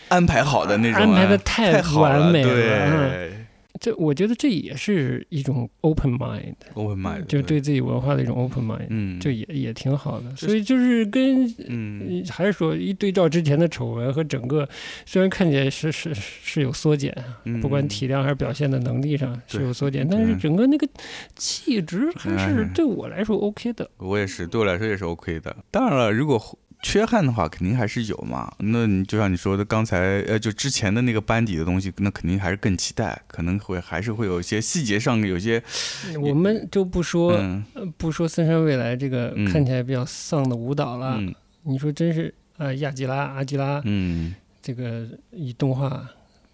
[0.10, 2.52] 安排好的那种，安排的哎太完美了。
[2.52, 3.45] 嗯对
[3.80, 10.36] 这我觉得这也是一种 open mind，，open mind，就对自己文化的一种 open mind，嗯，这也也挺好的。
[10.36, 14.68] 所以就是跟嗯呃还是说一对照之前的丑闻和整个，
[15.06, 20.88] 虽然看起来是是是有缩减，啊不管体量还是表现的能力上是有缩减，但是整个那个
[21.36, 23.90] 气质还是哎对我来说 OK 的。
[23.98, 25.56] 我也是，对我来说也是 OK 的。
[25.72, 26.42] 当然了，如果
[26.82, 28.54] 缺憾的话，肯定还是有嘛。
[28.60, 35.62] 那你就像你说的，刚才呃，就之前的那个班底的东西，那肯定还是更期待，可能会还是会有一些细节上有些，
[36.22, 37.40] 我们就不说、
[37.98, 39.52] 不说森山未来这个嗯。
[39.52, 41.34] 看起来比较丧的舞蹈了，嗯。
[41.64, 46.08] 你说真是啊、亚吉拉阿吉拉、嗯，这个以动画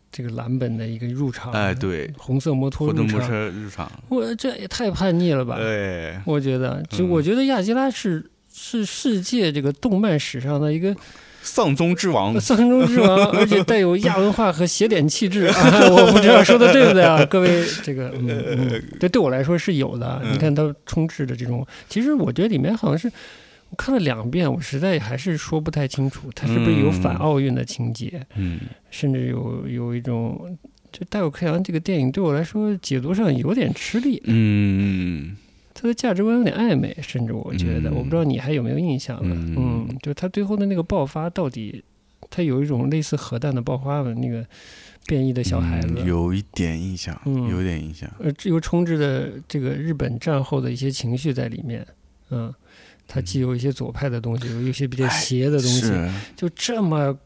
[0.10, 5.57] 这个蓝本的一个入场，哎，对，红色摩托活动摩入场，车入场，我这也太叛逆了吧！
[5.57, 7.10] 对，我觉得，就嗯。
[7.10, 8.31] 我觉得亚吉拉是
[8.71, 10.95] 是世界这个动漫史上的一个
[11.41, 15.55] 丧钟之王，丧钟之王， 而且带有亚文化和邪典气质啊！
[15.89, 17.25] 我不知道说的对不对啊？
[17.25, 20.21] 各位，这个，嗯嗯，这对我来说是有的。
[20.31, 23.12] 你看它充斥着这种，其实我觉得里面好像是
[23.69, 28.21] 我看了两遍，我实在还是说不太清楚，它是不是有反奥运的情节？
[28.36, 28.60] 嗯，
[28.91, 30.57] 甚至有有一种，
[30.91, 34.21] 就戴尔克杨这个电影对我来说解读上有点吃力。
[34.25, 35.36] 嗯。
[35.82, 39.36] 他的价值观有点暧昧，甚至我觉得，我不知道你还有没有印象了。
[39.58, 41.84] 嗯，就他最后的那个爆发，到底
[42.30, 44.46] 他有一种类似核弹的爆发的那个
[45.08, 48.08] 变异的小孩子，有一点印象，有点印象。
[48.20, 51.84] 呃，又充斥着这个日本战后的一些情绪在里面。
[52.30, 52.54] 嗯，
[53.08, 55.91] 他既有一些左派的东西，有一些比较邪的东西，
[56.36, 57.17] 就这么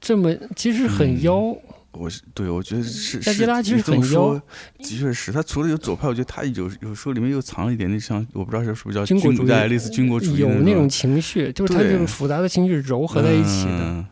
[0.00, 1.56] 这么，其实很妖。
[1.92, 4.40] 我是对，我觉得是但吉拉其实很妖，
[4.78, 14.06] 的确是他除了有左派，我觉得他有有时候里面又藏了一点那像我不知道是是不是叫军国主义，类似军国主义，有那种情绪，就是他这种复杂的情绪糅合在一起的。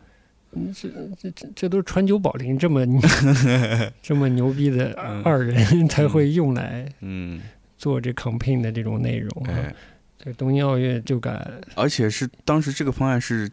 [0.73, 0.89] 这
[1.21, 2.83] 这这这都是川久保玲这么
[4.01, 4.91] 这么牛逼的
[5.23, 7.39] 二人才会用来嗯
[7.77, 9.71] 做这 campaign 的这种内容啊。
[10.17, 13.49] 这东京奥运就敢，而且是当时这个方案是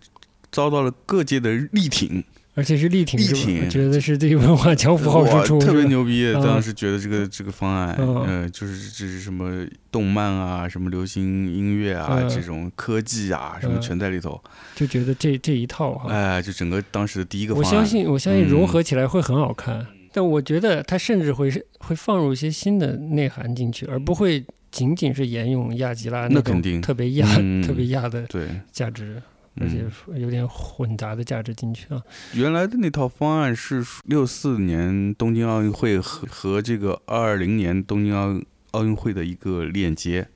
[0.50, 2.24] 遭到了各界的力挺。
[2.56, 6.32] 而且是力挺，力挺，觉得是对文化强符号之处，特别牛逼。
[6.32, 7.94] 当时觉得这个这个方案，
[8.26, 11.22] 呃，就是这是什么动漫啊，什么流行
[11.54, 14.42] 音乐啊，这种科技啊，什么全在里头，
[14.74, 19.86] 就觉得这这一套哈，哎，就整个当时的第一个方案，我相信，我相信融合起来会很好看。
[20.10, 27.26] 但我觉得它甚至会是会放入一些新的内涵进去，而不会仅仅是沿用亚吉拉那种特别亚、
[27.62, 28.48] 特别亚的对。
[28.72, 29.22] 价值。
[29.60, 29.84] 而且
[30.18, 32.02] 有点混杂的价值进去啊。
[32.34, 38.40] 原来的那套方案是六四年东京奥运会和和这个二零年东京奥
[38.72, 40.28] 奥运会的一个链接。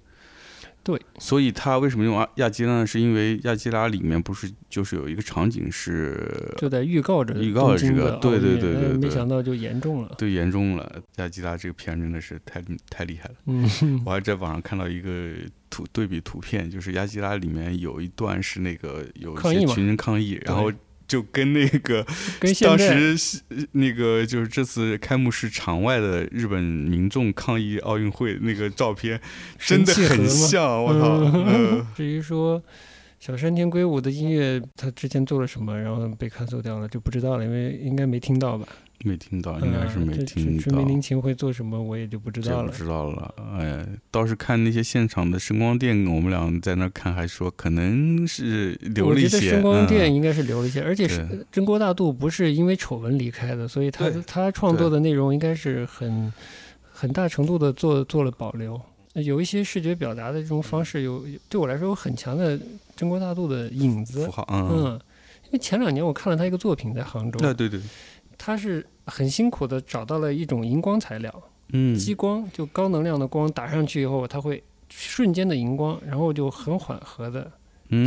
[0.82, 2.86] 对，所以他为什么用亚亚基拉呢？
[2.86, 11.02] 是因为亚基拉里面不是就是有一个场景是就在预告着预告着这个，对对对对，没想到就严重了，对严重了。
[11.16, 13.34] 亚基拉这个片真的是太太厉害了。
[13.46, 15.32] 嗯， 我还在网上看到一个
[15.68, 20.72] 图对比图片，就是亚基拉里面有一段是那个有一些群人抗议，然后。
[21.10, 22.06] 就跟那个
[22.62, 23.42] 当时
[23.72, 29.20] 那个就是这次开幕式场外的日本民众抗议奥运会那个照片，
[29.58, 30.84] 真的很像。
[30.84, 31.84] 我操！
[31.96, 32.62] 至于说
[33.18, 38.68] 小山田圭吾的音乐，他之前做了什么，然后被看走掉了，就不知道了，因为应该没听到吧。
[39.02, 40.62] 没听到，应该是没听到。
[40.62, 42.68] 春梅林琴会做什么，我也就不知道了。
[42.68, 49.36] 不知道了，哎，倒是看那些现场的声光电，我们俩在那看，还说可能是留了一些。
[49.36, 56.32] 我觉得声光电应该是留了一些，而且是真锅大度不是因为丑闻离开的，所以他他创作的内容应该是很
[56.92, 58.80] 很大程度的做做了保留。
[59.14, 62.60] 有一些视觉表达的这种方式，有对我来说有很强的
[62.94, 64.26] 真锅大度的影子。
[64.26, 65.00] 符号，嗯，
[65.46, 67.38] 因为前两年我看了他一个作品在杭州。
[67.40, 67.80] 对对对。
[68.42, 71.30] 他是很辛苦的找到了一种荧光材料，
[71.74, 77.52] 嗯，激光就高能量的光打上去以后，它会瞬间的荧光，然后就很缓和的，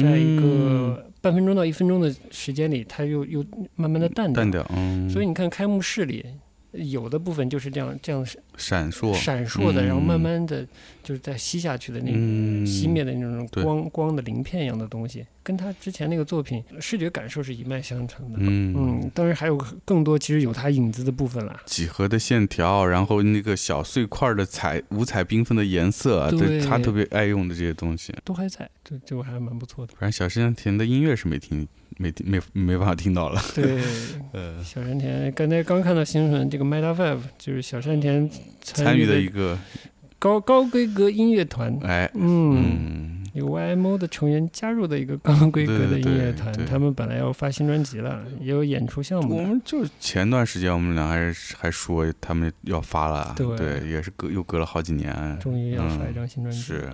[0.01, 4.65] 在一个半分钟到一分钟的时间里，它又又慢慢的淡掉，
[5.07, 6.25] 所以你看开幕式里。
[6.73, 8.25] 有的部分就是这样，这样
[8.57, 10.65] 闪烁、闪烁的，然后慢慢的，
[11.03, 12.19] 就是在吸下去的那种
[12.65, 18.39] 熄灭的那种光光的鳞片一样的东西，跟他之前那个作品视觉感受是一脉相承的。
[18.39, 21.61] 嗯，当然还有更多，其实有他影子的部分啦。
[21.65, 29.93] 几何的线条，然后那个小碎块的彩五彩缤纷的颜色，对他特别爱用的这些东西都还在，这这我还蛮不错的。
[29.99, 31.67] 反正小山田的音乐是没听。
[31.97, 33.41] 没没没办法听到了。
[33.55, 33.81] 对，
[34.33, 38.29] 呃，小山田刚才刚看到新闻，这个 Meta Five 就是小山田
[38.61, 39.57] 参与的一个
[40.19, 41.77] 高高规格音乐团。
[41.83, 49.37] 哎，嗯，有 YMO 的成员加入的一个高规格的音乐团，他们本来要发新专辑了，也有演出项目。
[49.37, 56.59] 我们就前段时间我们俩还还说他们要发了，对，也是隔又隔了好几年，终于要发一张新专辑。
[56.59, 56.89] 是。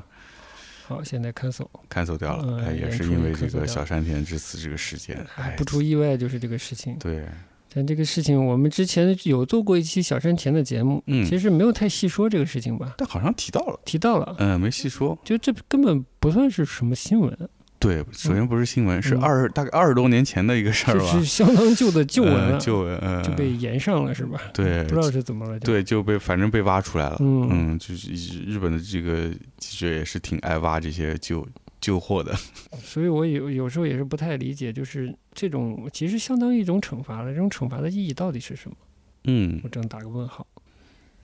[0.89, 5.23] 好，现在 cancel cancel 掉了，哎，也是因为这个小山田之死这个事件，
[5.55, 6.97] 不出意外就是这个事情。
[6.97, 7.23] 对，
[7.71, 17.49] 但这个事情我们之前有做过一期小山田的节目，嗯，其实没有太细说这个事情吧，但好像提到了，提到了，嗯，没细说，就这根本不算是什么新闻。
[17.79, 24.39] 对，首先不是新闻，是二大概二十多年前的一个事儿吧，是相当旧的旧闻了，旧闻就被延上了，是吧？
[24.53, 28.11] 对，不知道是怎么了，对，就被反正被挖出来了，嗯，就是
[28.43, 31.47] 日本的这个记者也是挺爱挖这些旧
[31.79, 32.35] 旧货的，
[32.83, 38.75] 所以我有有时候也是不太理解，就是这种其实相当于一种惩罚了，这种惩罚的意义到底是什么？
[39.23, 40.45] 嗯，我正打个问号。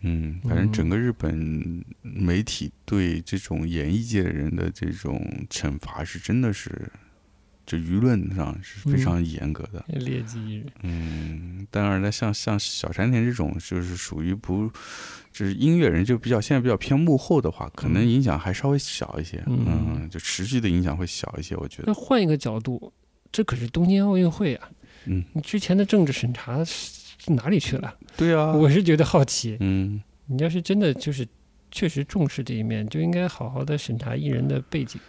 [0.06, 6.89] 嗯，反正整个日本媒体对这种演艺界的人的这种惩罚是真的是
[7.66, 9.84] 就舆论上是非常严格的。
[9.88, 14.70] 劣迹艺人，嗯，当然了，像像小山田这种，就是属于不，
[15.32, 19.41] 就是音乐人，就比较现在比较偏幕后的话，可能嗯影响还稍微小一些。
[19.47, 21.86] 嗯嗯，就持续的影响会小一些，我觉得。
[21.88, 22.93] 那换一个角度，
[23.32, 24.70] 这可是东京奥运会啊！
[25.06, 26.64] 嗯，你之前的政治审查
[27.26, 27.93] 是哪里去了？
[28.15, 29.57] 对啊，我是觉得好奇。
[29.59, 31.28] 嗯你要是真的就是
[31.71, 34.99] 确实重视这一面，就应该好好的审查艺人的背景。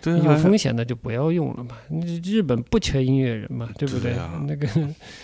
[0.00, 1.76] 对啊，有风险的就不要用了嘛。
[1.88, 4.68] 你日本不缺音乐人嘛，对不对啊那个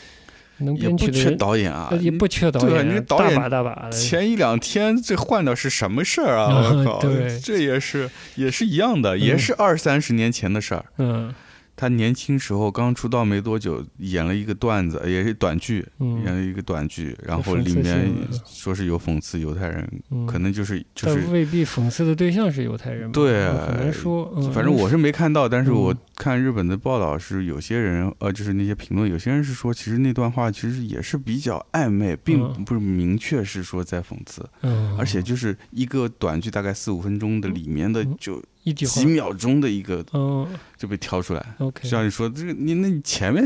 [0.59, 3.93] 能也不缺编曲的人导演啊呃，也不缺导演啊，你导演大把大把的。
[3.93, 6.53] 前一两天这换的是什么事儿啊？
[6.53, 10.85] 啊 我靠，对这也是也是一样的，也是二三十年前的事儿。
[10.99, 11.35] 嗯
[11.81, 18.13] 他年轻时候刚出道没多久，演了一个段子，也是短剧，演嗯了一个短剧，然后里面
[18.45, 23.13] 说是有讽刺犹太人，嗯，可能就是就是但未必讽刺的对象是犹太人嘛。
[23.15, 24.31] 对很难说。
[24.37, 38.43] 嗯反正我是没看到，但是我嗯看日本的报道是有些人，呃，就是那些评论，有些人是说，其实那段话其实也是比较暧昧，并嗯不是明确是说在讽刺，嗯，而且就是一个短剧，大概四五分钟的里面的嗯就
[38.75, 40.47] 几，秒钟的一个嗯
[40.77, 41.43] 就被挑出来。
[41.57, 43.43] ，OK，像你说这个，你那你前面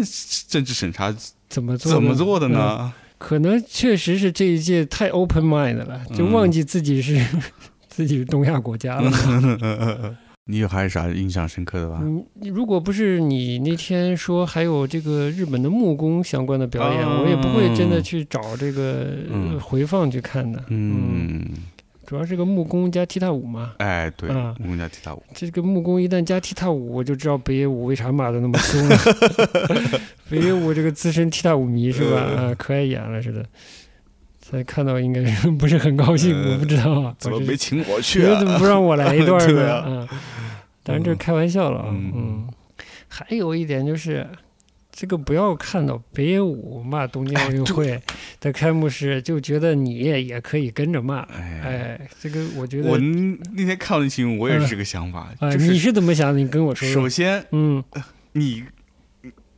[0.49, 1.15] 政治审查
[1.49, 1.93] 怎么做？
[1.93, 2.53] 怎么做的嗯？
[2.53, 2.93] 呢？
[3.19, 7.25] 可能确实是这一届太 open mind 了，就嗯忘记自己是
[7.89, 10.17] 自己是东亚国家了。
[10.47, 12.01] 你有还有啥印象深刻的吧？
[12.03, 19.07] 嗯，如果不是你那天说还有这个日本的木工相关的表演，哦我也不会真的去找这个
[19.59, 20.63] 回放去看的。
[20.69, 21.43] 嗯，
[22.05, 23.73] 主要是个木工加踢踏舞嘛。
[23.79, 28.99] 哎，对，啊我们家踢踏舞，这个木工一旦加踢踏舞，我就知道北野武为啥骂的那么凶了。
[30.29, 32.29] 北野武这个资深踢踏舞迷是吧？
[32.37, 33.43] 嗯啊，可爱演了似的。
[34.55, 37.15] 才看到应该是不是很高兴，呃我不知道啊。
[37.19, 38.39] 怎么没请我去你啊？
[38.39, 39.73] 怎么不让我来一段呢？
[39.75, 40.09] 啊啊，
[40.83, 41.87] 当然这是开玩笑了啊。
[41.91, 42.49] 嗯嗯，
[43.09, 44.27] 还有一点就是，
[44.93, 48.01] 这个不要看到北野武骂东京奥运会
[48.41, 51.21] 的开幕式，就觉得你也可以跟着骂。
[51.23, 56.39] 哎，哎，这个我觉得我那天看完新闻，我也是这个想法， 啊，就你是是怎么想的？
[56.39, 57.03] 你跟我说说。
[57.03, 57.83] 首先嗯，
[58.33, 58.65] 你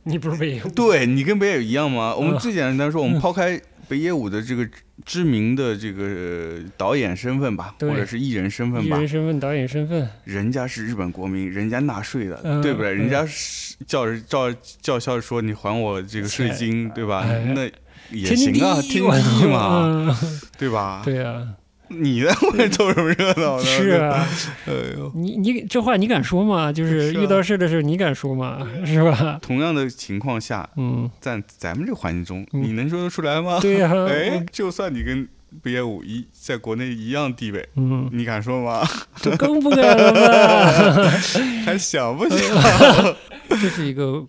[0.03, 0.69] 你不是北野武？
[0.69, 2.15] 对你跟北野武一样吗？
[2.15, 4.67] 我们嗯最简单说，我们嗯抛开北野武的这个
[5.05, 12.89] 知名的这个呃导演身份吧，或者是艺人身份吧艺人，身份、导演身份，人家是日本国民，人家纳税的，嗯对不对？
[12.89, 12.97] 嗯。
[12.97, 17.21] 人家是叫叫叫嚣说你还我这个税金，对吧？
[17.21, 17.69] 哎那
[18.11, 20.15] 也行啊，天经地义嘛，嗯。
[20.57, 21.01] 对吧？
[21.05, 21.47] 对啊，
[21.89, 23.63] 你在后面凑什么热闹呢？
[23.65, 24.27] 是，啊，
[24.67, 25.11] 哎呦。
[25.15, 26.71] 你你这话你敢说吗？
[26.71, 28.67] 就是遇到事的时候你敢说吗？
[28.85, 29.39] 是吧？
[29.41, 33.59] 同样的情况下，嗯，在咱们这个环境中，嗯你能说得出来吗？
[33.61, 35.27] 对呀、 哎，就算你跟
[35.63, 38.85] 北野武一在国内一样地位，嗯，你敢说吗？
[39.15, 41.09] 这更不敢了吧？
[41.65, 43.15] 还想不想？
[43.49, 44.23] 这是一个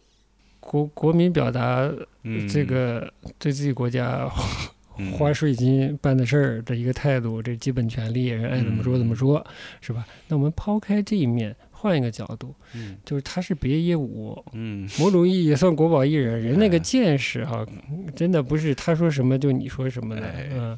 [0.61, 1.89] 国国民表达
[2.23, 4.69] 嗯，这个对自己国家嗯
[5.13, 9.45] 花税金办的事儿的一个态度，这基本权利，人爱怎么说怎么说，
[9.81, 10.07] 是吧？
[10.29, 17.65] 那我们抛开这一面，换一个角度，嗯就是他是别业务，嗯某种意义也算国宝艺人，人那个哎见识哈、
[18.15, 20.27] 真的不是他说什么就你说什么的。
[20.27, 20.77] 哎嗯，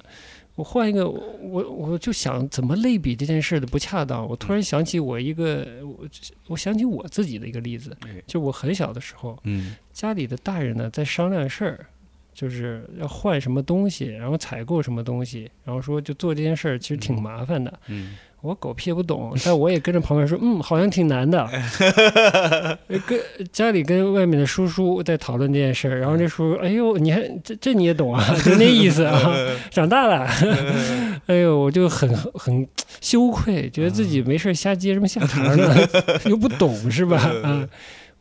[0.57, 4.27] 我换一个，我我就想怎么类比这件事的不恰当。
[4.29, 6.07] 我突然想起我一个，我
[6.49, 11.87] 我想起我自己的一个例子，哎就我很小的时候，嗯家里的大人呢在商量事儿。
[12.33, 17.73] 就是要换什么东西，然后采购什么东西，然后说就做这件事儿，其实挺麻烦的。
[17.89, 21.45] 嗯我狗屁也不懂，但我也跟着旁边说，嗯，好像挺难的。
[21.45, 23.21] 呃跟
[23.53, 29.21] 家里跟外面的叔叔在讨论这件事儿，然后这叔叔，哎呦，你还这这你也懂啊， 就那意思啊，
[29.71, 30.27] 长大了，
[31.29, 32.67] 哎呦，我就很很
[33.03, 35.77] 羞愧，觉得自己没事儿瞎接什么下茬呢，
[36.25, 37.19] 又不懂是吧？
[37.45, 37.69] 啊，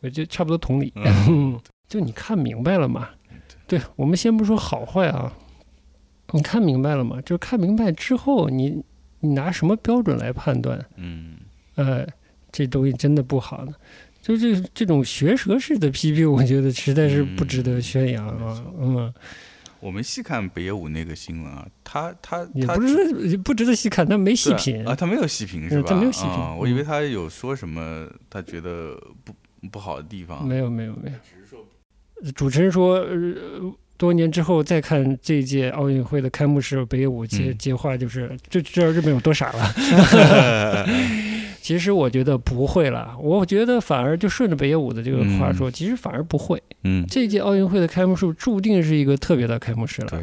[0.02, 0.92] 我就差不多同理，
[1.88, 3.08] 就你看明白了嘛？
[3.70, 5.32] 对我们先不说好坏啊，
[6.32, 7.20] 你看明白了吗？
[7.20, 8.82] 就是看明白之后，你
[9.20, 10.84] 你拿什么标准来判断？
[10.96, 11.36] 嗯
[11.76, 12.04] 呃，
[12.50, 13.72] 这东西真的不好呢？
[14.20, 18.64] 就这这种学舌式的批评，我觉得实在是不值得宣扬啊。
[18.76, 19.14] 嗯，
[19.78, 25.88] 我们细看北野武那个新闻啊，他他也他不值得不值得细看，他没细品啊，他没有细品是嗯吧？
[25.90, 29.32] 他没有细品啊我以为嗯他有说什么他觉得不
[29.70, 30.44] 不好的地方。
[30.44, 31.16] 没有没有没有。
[32.34, 33.34] 主持人说，呃，
[33.96, 40.86] 多年之后再看这一届奥运会的开幕式，北野武接嗯接话就是，就知道日本有多傻了。
[41.60, 46.60] 其实我觉得不会了，我觉得反而就顺着北野武的这个话说，其实反而不会。
[46.84, 50.08] 嗯，这届奥运会的开幕式注定是一个特别的开幕式了。
[50.08, 50.20] 对，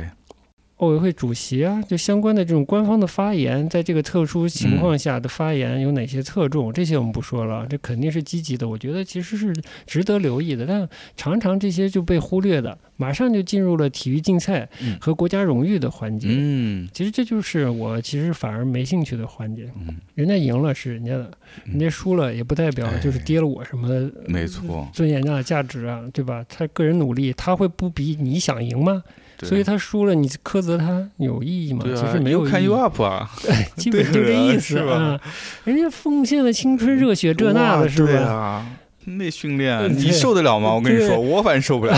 [0.78, 9.56] 奥委会主席啊，就相关的这种官方的发言，在这个特殊情况下的发言有哪些侧重，这些我们不说了，这肯定是积极的，我觉得其实是
[9.88, 10.68] 值得留意的。
[10.68, 16.28] 但常常这些就被忽略的，马上就进入了体育竞赛嗯和国家荣誉的环节。
[16.30, 19.68] 嗯其实这就是我其实反而没兴趣的环节。
[19.80, 21.32] 嗯，人家赢了是人家的，
[21.66, 26.46] 嗯人家输了也不代表就是跌了我什么的没错，尊严啊、价值啊，对吧？
[26.48, 29.04] 他个人努力，他会不比你想赢吗？
[29.38, 31.86] 对所以他输了，你苛责他有意义吗？
[31.86, 33.30] 啊，其实没有 You 意 can 义 you，up 啊，
[33.78, 35.22] 基本就这意思啊啊。
[35.64, 38.24] 人家奉献了青春热血这那的，是吧？
[38.24, 40.74] 啊，那训练你受得了吗？
[40.74, 41.94] 我跟你说，我反正受不了。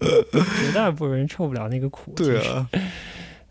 [0.00, 2.12] 绝 大部分人受不了那个苦。
[2.16, 2.68] 对，啊，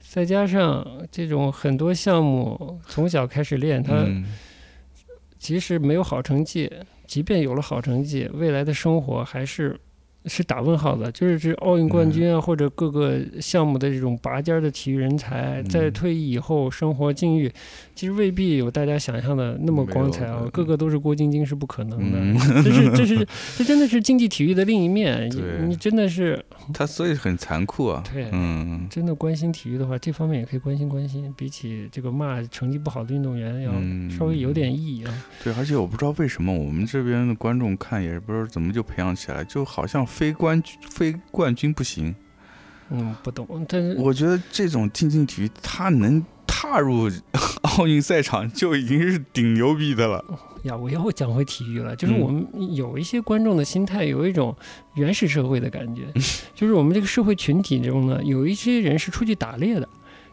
[0.09, 4.25] 再加上这种很多项目从小开始练，他嗯
[5.37, 6.71] 即使没有好成绩，
[7.05, 9.79] 即便有了好成绩，未来的生活还是
[10.25, 11.11] 是打问号的。
[11.11, 17.51] 就是这奥运冠军啊，或者各个项目的这种拔尖儿的体育人才，嗯在退役以后生活境遇，
[17.93, 20.47] 其实未必有大家想象的那么光彩啊。
[20.51, 22.17] 个个都是郭晶晶是不可能的。
[22.19, 25.25] 嗯，这是这是 这真的是竞技体育的另一面。
[25.25, 28.03] 你对你真的是他所以很残酷啊。
[28.13, 31.33] 对嗯真的关心体育的话，这方面也可以关心关心。
[31.37, 35.23] 比起这个骂成绩不好的运动员，要嗯稍微有点意义啊。
[35.43, 42.15] 对，而且我不知道为什么我们这边的观众看也不知道怎么就培养起来，就好像非冠军非冠军不行。
[42.89, 47.09] 嗯，不懂，但是我觉得这种竞技体育，他能踏入
[47.63, 50.23] 奥运赛场就已经是顶牛逼的了。
[50.63, 54.55] 呀，我又讲回体育了，就是嗯我们有一些观众的心态有一种
[54.93, 56.03] 原始社会的感觉，
[56.55, 59.89] 就是我们这个社会群体中呢，有一些人是出去打猎的，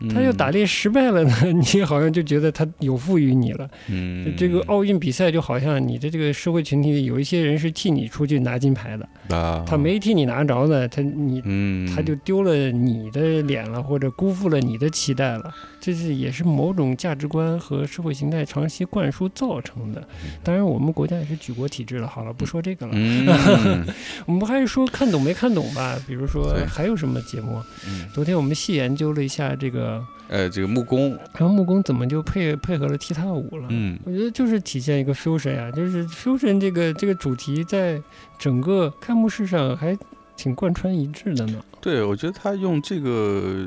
[0.08, 1.34] 他要打猎失败了呢，
[1.74, 3.68] 你好像就觉得他有负于你了。
[3.88, 20.06] 嗯，这个奥运比赛就好像你的这个社会群体里有一些人是替你出去拿金牌的，啊，他没替你拿着呢，他你嗯，他就丢了你的脸了，或者辜负了你的期待了，这是也是某种价值观和社会形态长期灌输造成的。
[20.44, 22.06] 当然，我们国家也是举国体制了。
[22.06, 23.84] 好了，不说这个了，嗯
[24.26, 25.98] 我们还是说看懂没看懂吧。
[26.06, 27.60] 比如说还有什么节目？
[27.88, 29.91] 嗯，昨天我们细研究了一下这个，
[30.28, 33.66] 呃，这个木工，然后木工怎么就配配合了踢踏舞了。
[33.70, 38.00] 嗯我觉得就是体现一个 fusion 啊，就是 fusion 这个这个主题在
[38.38, 39.98] 整个开幕式上还
[40.36, 41.62] 挺贯穿一致的呢。
[41.80, 43.66] 对，我觉得他用这个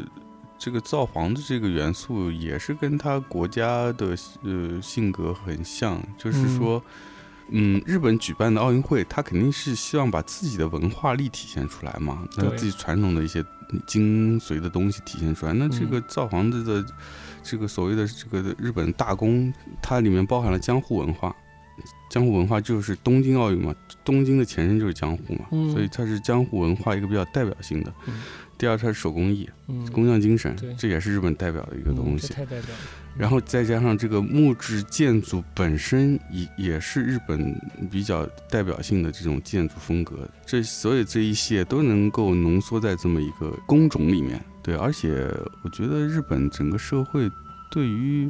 [0.58, 6.84] 这个造房子这个元素，也是跟他国家的呃性格很像，就是嗯说，
[7.50, 13.46] 嗯日本举办的奥运会，他肯定是希望把自己的文化力体现出来嘛，那自己传统的一些
[13.86, 15.54] 精髓的东西体现出来。
[15.54, 16.86] 那这嗯个造房子的
[17.44, 21.36] 这个所谓的这个日本大工，它里面包含了江户文化。
[22.10, 27.94] 江户文化就是东京奥运嘛，东京的前身就是江户嘛，嗯所以它是江户文化一个比较代表性的。
[28.08, 28.22] 嗯
[28.58, 32.30] 第二，它是手工艺，嗯，工匠精神，这也是日本代表的一个嗯东西。
[32.30, 32.80] 这太代表了。
[33.18, 37.56] 然后再加上这个木质建筑本身也也是日本
[37.90, 44.44] 比较代表性的这种建筑风格，这所有这一切都能够浓缩在这么一个工种里面。
[44.62, 45.32] 对，而且
[45.64, 47.30] 我觉得日本整个社会
[47.72, 48.30] 对于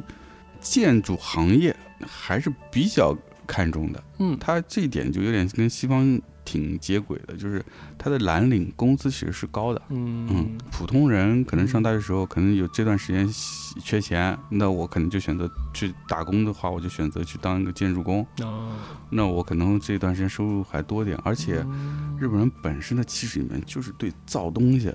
[0.60, 1.74] 建筑行业
[2.06, 3.16] 还是比较
[3.46, 7.62] 看重的，嗯，它这一点就有点跟西方挺接轨的，就是
[7.98, 9.82] 他的蓝领工资其实是高的。
[9.90, 13.28] 嗯嗯，普通人可能上大学时候，可能有这段时间
[13.82, 18.24] 缺钱，那我可能就选择去打工的话，我就选择去当一个建筑工。
[18.40, 18.72] 哦，
[19.10, 24.94] 那我可能这段时间收入还多点，而且嗯日本人本身的气质里面就是对造东西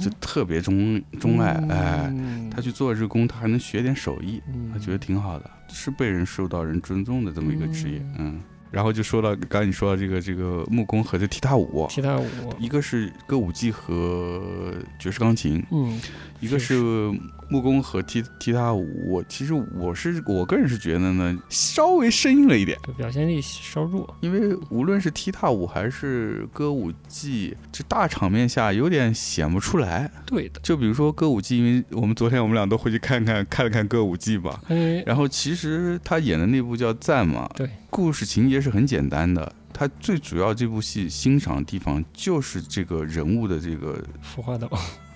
[0.00, 4.40] 就 特别钟钟爱，哎，嗯他去做这个工，他还能学点手艺，
[4.72, 8.38] 他觉得嗯挺好的，是被人受到人尊重的这么一个职业，嗯。
[8.72, 12.26] 然后就说到刚才你说到这个这个木工和这踢踏舞，踢踏舞，
[12.58, 16.00] 一个是歌舞伎和爵士钢琴，嗯，
[16.42, 16.74] 一个是
[17.48, 19.12] 木工和踢踢踏舞。
[19.12, 24.12] 我其实我是我个人是觉得呢，稍微生硬了一点，就表现力稍弱。
[24.20, 30.10] 因为无论是踢踏舞还是歌舞伎，这大场面下有点显不出来。
[30.26, 34.60] 对的，就比如说歌舞伎，因为我们昨天我们俩都回去看看看了看歌舞伎吧。
[34.66, 39.54] 哎，然后其实他演的那部叫《赞》嘛，对，故事情节是很简单的。
[39.72, 44.68] 他最主要这部戏欣赏的地方就是这个人物的这个服化道，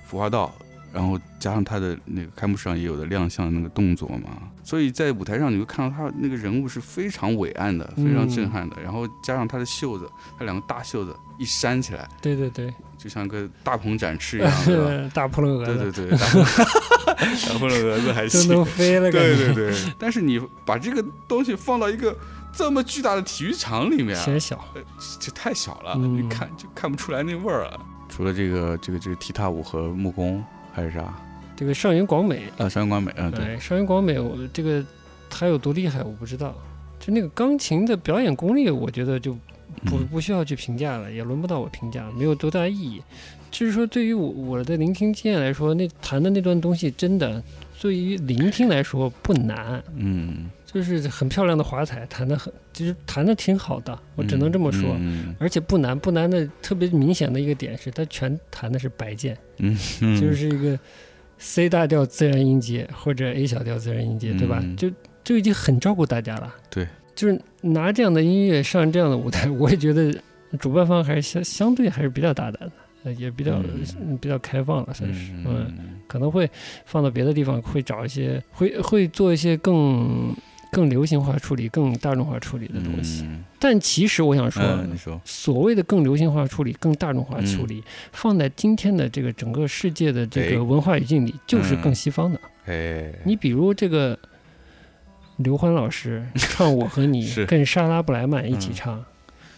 [0.07, 0.55] 服化道，
[0.93, 4.31] 然后加上他的那个开幕式上也有的亮相的那个动作嘛，
[4.65, 8.77] 所以在舞台上你会看到他那个人物是非常伟岸的，非常震撼的。
[8.83, 15.11] 然后加上他的袖子，他两个大袖子一扇起来，对对对，就像个大鹏展翅一样，对吧？
[15.13, 19.75] 大扑棱蛾子对对，对大扑棱蛾子还都行，能飞了，对对对。
[19.99, 22.17] 但是你把这个东西放到一个
[22.53, 24.65] 这么巨大的体育场里面，显小，
[25.21, 27.79] 这太小了，嗯你看就看不出来那味儿了。
[28.09, 30.43] 除了这个这个这个踢踏舞和木工，
[30.77, 31.19] 还是啥？
[31.57, 34.85] 这个上原广美啊，上原广美，啊，对，上原广美，我这个
[35.31, 36.55] 他有多厉害，我不知道。
[37.01, 39.35] 就那个钢琴的表演功力，我觉得就
[39.87, 43.03] 不不需要去评价了，也轮不到我评价，没有多大意义。
[43.51, 47.43] 就是说，对于我我的聆听经验来说，那弹的那段东西，真的
[47.81, 49.83] 对于聆听来说不难。
[49.95, 54.97] 嗯，就是很漂亮的华彩，弹的很，就是弹的挺好的，我只能这么说。
[55.39, 59.77] 而且不难，不难的特别明显的一个点是，他全弹的是白键，嗯，
[60.21, 60.79] 就是一个
[61.39, 64.63] C 大调自然音阶或者 A 小调自然音阶，对吧？
[64.77, 64.91] 就
[65.23, 66.55] 就已经很照顾大家了。
[66.71, 70.15] 对，就是拿这样的音乐上这样的舞台，我也觉得
[70.59, 72.73] 主办方还是相相对还是比较大胆的。
[73.13, 73.63] 也比较
[74.21, 75.73] 比较开放了，算是嗯，
[76.07, 76.49] 可能会
[76.85, 80.35] 放到别的地方，会找一些会会做一些更
[80.71, 83.27] 更流行化处理、更大众化处理的东西。
[83.59, 87.83] 但其实我想说，你说所谓的更流行化处理、更大众化处理，
[88.13, 92.41] 放在今天的这个整个世界的这个文化语境里，就是更西方的。
[92.67, 94.19] 哎，你比如这个
[95.37, 99.05] 刘欢老师 唱《我和你》，跟莎拉布莱曼一起唱。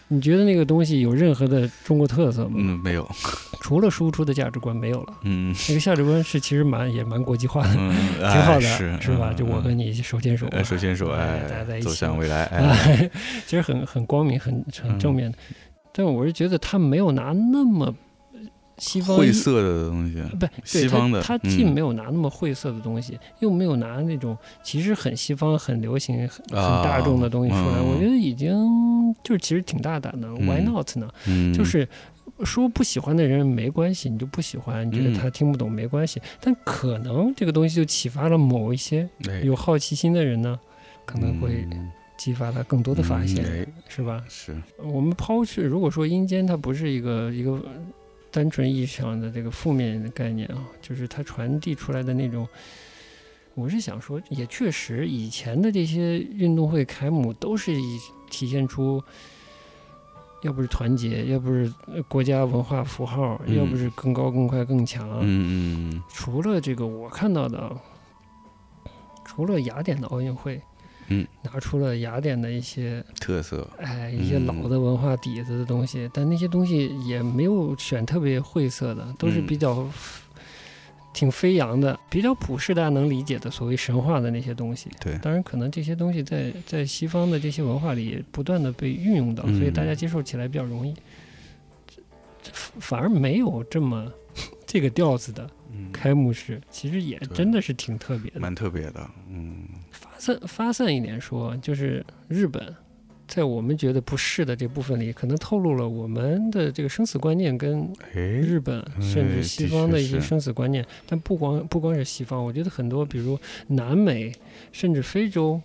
[0.09, 2.53] 你觉得那个东西有任何的中国特色吗？
[2.55, 3.07] 嗯，没有，
[3.61, 5.13] 除了输出的价值观没有了。
[5.23, 8.61] 嗯，那个价值观是其实蛮也蛮国际化的，挺好的，
[8.99, 9.31] 是吧？
[9.33, 13.09] 就我和你手牵手，手牵手，哎，大家在一起走向未来， 哎，
[13.45, 15.37] 其实很很光明，很很正面的。
[15.93, 17.93] 但我是觉得他没有拿那么。
[18.79, 27.81] 西方晦涩的东西，不，西方的，他既没有拿那么晦涩的东西，又没有拿那种其实很西方、很流行、很大众的东西出来。
[27.81, 31.09] 我觉得已经就是其实挺大胆的，Why not 呢？
[31.53, 31.87] 就是
[32.45, 36.21] 说不喜欢的人没关系，你就不喜欢，你觉得他听不懂没关系。
[36.39, 39.07] 但可能这个东西就启发了某一些
[39.43, 40.57] 有好奇心的人呢，
[41.05, 41.67] 可能会
[42.17, 44.23] 激发他更多的发现，是吧？
[44.29, 47.61] 是我们抛去，如果说阴间它不是一个一个。
[48.31, 52.47] 单纯意义上的这个负面的概念啊，就是它传递出来的那种。
[53.55, 57.99] 我是想说，也确实，以前的这些运动会开幕都是以
[58.29, 59.03] 体现出，
[60.43, 61.73] 要不是团结，要不是
[62.07, 65.09] 国家文化符号，要不是更高、更快、更强。
[65.21, 66.03] 嗯嗯。
[66.07, 67.75] 除了这个，我看到的，
[69.25, 70.61] 除了雅典的奥运会。
[71.09, 79.87] 嗯，拿出了雅典的一些特色，哎，一些老的文化底子的东西，但那些东西也没有选特别晦涩的，都是比较
[81.13, 84.89] 挺飞扬的，比较普世大家能理解的所谓神话的那些东西。
[84.99, 90.93] 对，当然可能这些东西在在西方的这些文化里不断的被运用到，所以大家接受起来比较容易，
[92.79, 94.11] 反而没有这么
[94.65, 95.49] 这个调子的。
[95.93, 99.09] 开幕式其实也真的是挺特别的，蛮特别的。
[99.29, 99.88] 嗯，发
[100.19, 102.75] 散发散一点说，就是日本
[103.27, 110.85] 在我们觉得不是的这部分里，可能透露了我们的这个生死观念跟日本甚至西方的一些生死观念。
[111.07, 114.31] 但不光不光是西方，我觉得很多比如南美
[114.71, 115.61] 甚至非洲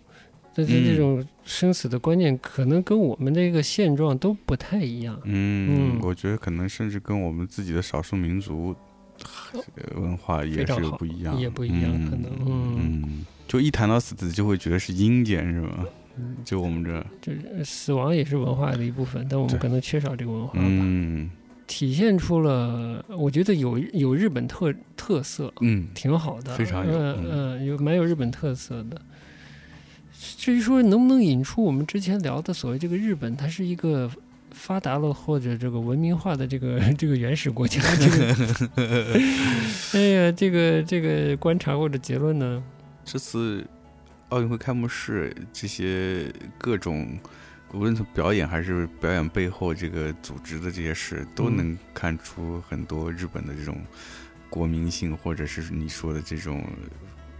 [0.54, 5.20] 的这种生死的观念，可能跟我们这个现状都不太一样。
[5.24, 8.74] 嗯，我觉得可能甚至跟我们自己的少数民族。
[9.52, 15.84] 这个文化也是不一样，也不一样，可能嗯，就一谈到死，就会觉得是阴间，是吧？
[16.44, 20.60] 就我们这，就是死亡也是文化的一部分，但我们可能缺少这个文化吧。
[20.62, 21.30] 嗯，
[21.66, 29.00] 体现出了，我觉得有有日本特特色，嗯，挺好的，非常有，嗯，有蛮有日本特色的。
[30.38, 34.10] 至于说能不能引出我们之前聊的所谓这个日本，它是一个。
[34.56, 38.70] 发达了或者这个文明化的这个 这个原始国家，这个，
[39.94, 42.62] 哎呀，这个这个观察或者结论呢？
[43.04, 43.66] 这次
[44.30, 47.18] 奥运会开幕式这些各种，
[47.72, 53.76] 无论从表演还是表演背后这个组织的这些事，都能看出很多日本的这种
[54.48, 56.64] 国民性，或者是你说的这种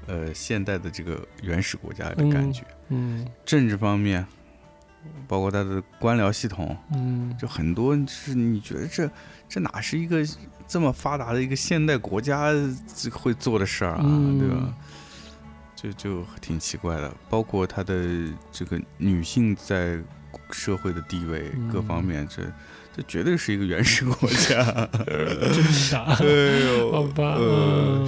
[0.07, 2.63] 呃现代的这个原始国家的感觉。
[2.89, 4.25] 嗯，政治方面。
[5.29, 9.11] 包括他的官僚系统，嗯，就很多是你觉得这
[9.47, 10.27] 这哪是一个
[10.67, 12.55] 这么发达的一个现代国家
[13.13, 14.03] 会做的事儿啊，
[14.39, 14.75] 对吧？
[15.85, 17.13] 就就挺奇怪的。
[17.29, 17.95] 包括他的
[18.51, 19.99] 这个女性在
[20.51, 22.43] 社会的地位各方面，这
[22.97, 24.65] 这绝对是一个原始国家，
[25.53, 27.37] 真傻，哎呦，好吧，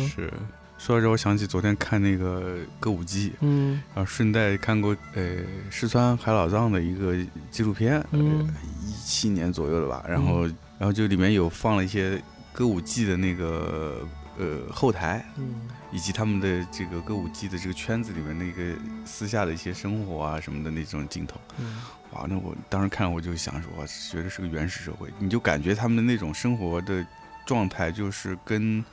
[0.09, 0.33] 是。
[0.79, 5.39] 说到这，我想起昨天看那个歌舞伎，嗯，然后顺带看过呃
[5.70, 7.16] 四川海老藏的一个
[7.51, 8.47] 纪录片，嗯，
[8.85, 10.43] 一七年左右的吧，然后
[10.79, 12.22] 然后就里面有放了一些
[12.53, 14.07] 歌舞伎的那个
[14.39, 15.62] 呃后台，嗯，
[15.97, 21.80] 以及他们的这个歌舞伎的这个圈子里面那个私下的一些生活啊什么的那种镜头，嗯，
[22.12, 27.07] 哇，那我当时看我就想说，我觉得是个原始社会，你就感觉他们的那种生活的
[27.47, 28.84] 状态就是跟。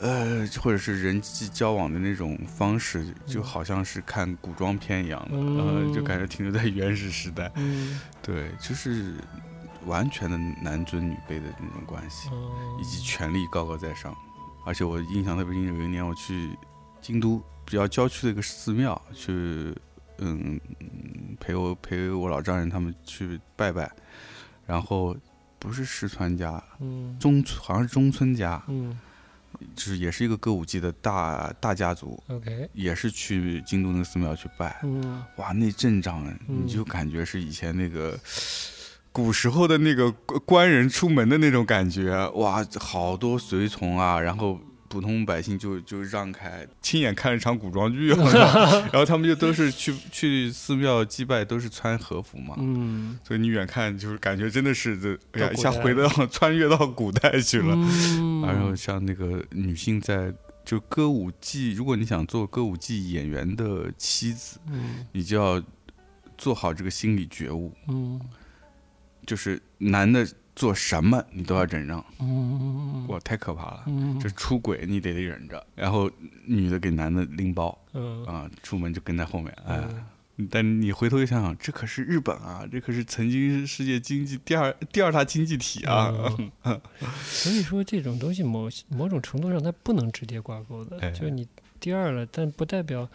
[0.00, 7.50] 呃，或者是人际交往的那种方式，就好像是看古装片一样的，呃，就感觉停留在 原始时代。
[7.54, 9.14] 嗯，对，就是
[9.86, 12.28] 完全的男尊女卑的那种关系，
[12.82, 14.14] 以及权力高高在上。
[14.64, 16.50] 而且我印象特别深，有一年我去
[17.00, 19.74] 京都比较郊区的一个寺庙去，
[20.18, 20.60] 嗯，
[21.38, 23.90] 陪我陪我老丈人他们去拜拜，
[24.66, 25.16] 然后
[25.58, 28.98] 不是石川家，嗯，中好像是中村家，嗯。
[29.76, 38.18] 就是也是一个歌舞伎的大大家族，OK，也是去京都那个寺庙去拜，嗯，哇，那阵仗，你就感觉是以前那个
[39.14, 40.12] 古时候的那个
[40.44, 44.60] 官人出门的那种感觉，哇，好多随从啊，然后。
[44.86, 57.74] 普通百姓就就让开，亲眼看了场古装剧， 然后他们就都是去去寺庙祭拜，都是穿和服嘛，嗯，所以你远看就是感觉真的是这，哎呀，像回到穿越到古代去了。
[58.46, 60.32] 然后像那个女性在
[60.64, 65.60] 就歌舞伎，如果你想做歌舞伎演员的妻子，嗯，你就要
[66.38, 68.20] 做好这个心理觉悟，嗯，
[69.26, 70.26] 就是男的。
[70.56, 76.08] 做什么你都要忍让，嗯，哇，太可怕了，嗯，这出轨你得得忍着，然后
[76.46, 78.24] 女的给男的拎包，嗯。
[78.24, 79.82] 啊，出门就跟在后面，哎，
[80.48, 86.14] 但你回头一想想，这可是日本啊，这可是曾经世界经济第二第二大经济体啊，
[87.26, 91.44] 所以说这种东西某某种程度上它不能直接挂钩的，就是你
[91.80, 93.08] 第二了，但不代表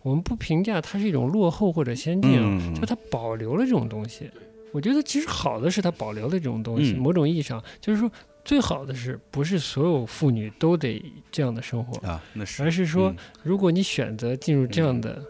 [0.00, 4.30] 我们不评价它是一种落后或者先进，就它保留了这种东西。
[4.72, 8.10] 我觉得其实好的是它保留了这种东西，某种意义上就是说，
[8.44, 12.22] 最好的是不是所有妇女都得这样的生活啊？
[12.34, 15.22] 那是，而是说，如果你选择进入这样的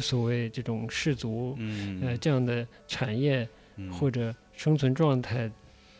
[0.00, 1.58] 所谓这种氏族，
[2.00, 3.46] 呃，这样的产业
[3.92, 5.50] 或者生存状态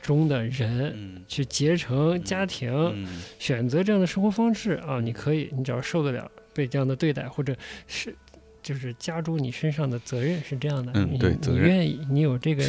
[0.00, 3.06] 中的人，去结成家庭，
[3.38, 7.54] 选择这样的生活方式啊，你可以，你只要受得了被这样的对待，或者
[7.86, 8.16] 是。
[8.64, 12.64] 就是加诸你身上的责任是这样的，嗯，对，你愿意，你有这个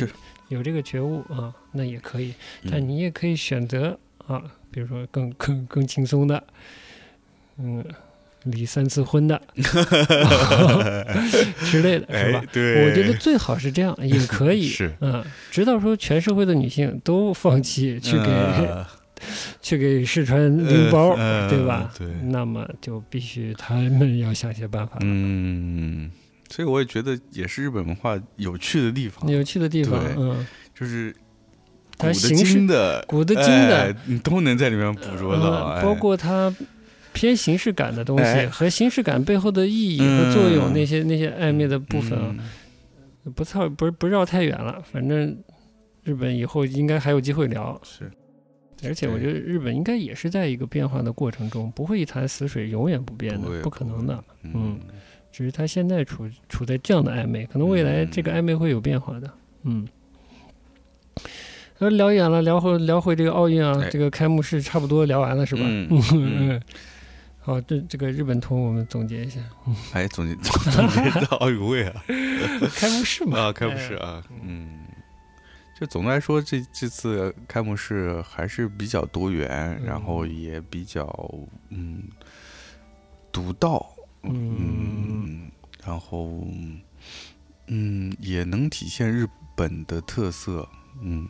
[0.50, 2.34] 有这个觉悟啊，那也可以，
[2.70, 6.44] 但你也可以选择啊，比如说更更更轻松的，
[7.58, 7.84] 嗯，
[8.44, 9.42] 离三次婚的
[11.72, 12.44] 之类的，是吧？
[12.52, 18.26] 对，我觉得最好是这样，也可以， 是，嗯，直到说全社会的女性都放弃去给。
[19.62, 21.16] 去给世川拎包，
[21.50, 21.92] 对吧？
[21.98, 24.98] 对，那么就必须他们要想些办法。
[25.02, 26.12] 嗯，
[26.50, 29.30] 所以我也觉得也是日本文化有趣的地方。
[29.32, 31.16] 有趣的地方，嗯，就是
[31.98, 35.82] 古的今的、古的今的，你都能在里面捕捉到。
[35.82, 36.54] 包括它
[37.14, 42.36] 偏形式感的东西和形式感背后的意义和作用，那些那些暧昧的部分啊，
[43.34, 44.84] 不操，不不绕太远了。
[44.92, 45.38] 反正
[46.04, 47.80] 日本以后应该还有机会聊。
[47.84, 48.12] 是。
[48.84, 54.24] 而且我觉得日本应该也是在一个变化的过程中，不会一潭死水，永远不变的，不可能的。
[54.44, 54.80] 嗯，
[55.32, 59.32] 只是他现在处处在这样的暧昧，可能未来这个暧昧会有变化的。
[59.64, 59.88] 嗯，
[61.80, 65.62] 那聊远了，聊回聊回这个奥运啊，这个开幕式差不多聊完了是吧？
[65.66, 66.62] 嗯。
[67.40, 69.40] 好，这这个日本通我们总结一下。
[69.94, 72.04] 哎，总结总结到奥运会啊，
[72.76, 73.40] 开幕式嘛。
[73.40, 74.85] 啊，开幕式啊，嗯。
[75.78, 81.06] 就总的来说，这这次开幕式还是比较多元，然后也比较
[81.70, 82.04] 嗯
[83.30, 83.86] 独到，
[84.24, 85.52] 嗯，
[85.84, 86.48] 然后
[87.68, 90.66] 嗯也能体现日本的特色，
[91.02, 91.28] 嗯，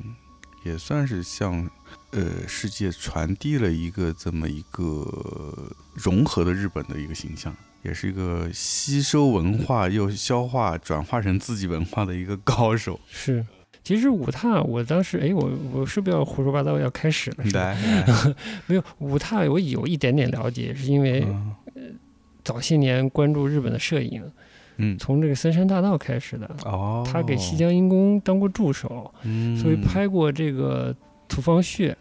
[0.63, 1.67] 也算是向
[2.11, 13.43] 呃世界传递了一个这么一个融合的日本的一个形象，也是一个吸收文化又消化转化成自己文化的一个高手，是。
[13.85, 17.75] 其实武踏，我当时哎，我我是不是要胡说八道要开始了？
[18.65, 21.23] 没有武踏，我有一点点了解，是因为
[22.43, 24.23] 早些年关注日本的摄影，
[24.77, 26.49] 嗯，从这个森山大道开始的。
[26.63, 30.95] 哦，他给西江英公当过助手，嗯，所以拍过这个
[31.27, 31.95] 土方穴，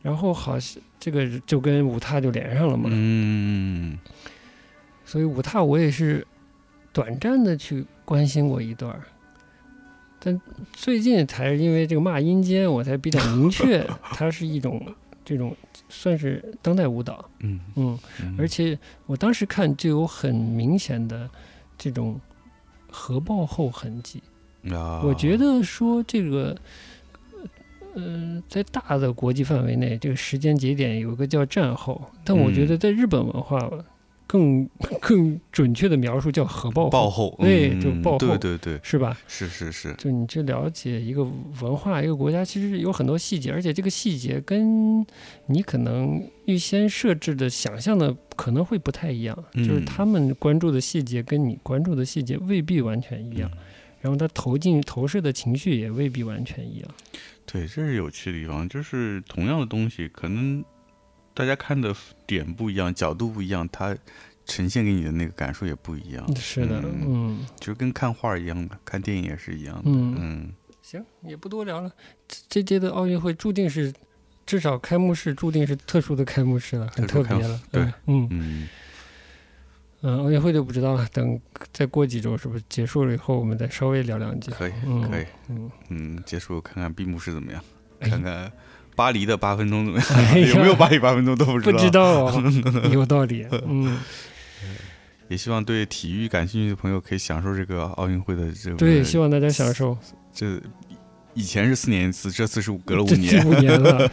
[0.00, 3.98] 然后好像这个就跟武踏就连上了嘛，嗯，
[5.04, 6.26] 所以武踏我也是
[6.94, 8.98] 短暂的去关心过一段。
[10.22, 10.40] 但
[10.72, 14.80] 最近才因为这个骂阴间，我才比较明确， 它是一种
[15.24, 15.56] 这种
[15.88, 17.28] 算是当代舞蹈。
[17.40, 17.98] 嗯嗯，
[18.38, 21.28] 而且我当时看就有很明显的
[21.78, 22.20] 这种
[22.90, 24.22] 核爆后痕迹。
[25.02, 26.54] 我觉得说这个，
[27.94, 33.58] 呃，在大的国际范围内，这个时间节点有一个叫战后，但我觉得在日本文化
[34.30, 34.64] 更
[35.00, 39.18] 更准确的描述叫核爆爆后，对，就爆后，对对对，是吧？
[39.26, 41.24] 是是是，就你去了解一个
[41.60, 45.04] 文化、一个国家，其实有很多细节，而且这个细节跟
[45.46, 53.50] 你可能预先设置的、想象的可能会不太一样，就是他们关注的细节跟你关注的细节未必完全一样，
[54.00, 56.88] 然后他投进投射的情绪也未必完全一样。
[57.46, 60.64] 对，这是有趣的地方，就是同样的东西，可能
[61.40, 61.94] 大家看的
[62.26, 63.96] 点不一样，角度不一样，它
[64.44, 66.36] 呈现给你的那个感受也不一样。
[66.36, 69.82] 是的，嗯，就跟看画一样的，看电影也是一样的。
[69.86, 71.90] 嗯，行，也不多聊了。
[72.48, 73.92] 这届的奥运会注定是，
[74.44, 77.60] 至少开幕式注定是特殊的开幕式了，很特别了。
[77.70, 78.68] 对，嗯嗯。
[80.02, 81.06] 嗯，奥运会就不知道了。
[81.12, 81.38] 等
[81.72, 84.50] 再过几周，是不是结束了以后，我们再稍微聊两句？
[84.50, 84.72] 可以，
[85.10, 85.26] 可以。
[85.48, 87.62] 嗯嗯，结束看看闭幕式怎么样？
[88.00, 88.50] 看看
[89.00, 90.40] 巴黎的八分钟怎么样？
[90.46, 92.30] 有没有巴黎八分钟都不知道。
[92.30, 93.46] 不知道， 有道理。
[93.66, 93.98] 嗯，
[95.28, 98.76] 也希望对体育感兴趣的朋友可以享受这个奥运会的这个。
[98.76, 99.96] 对，希望大家享受。
[100.34, 100.60] 这。
[101.32, 104.10] 以前是四年一次，这次是隔了五年，五年了，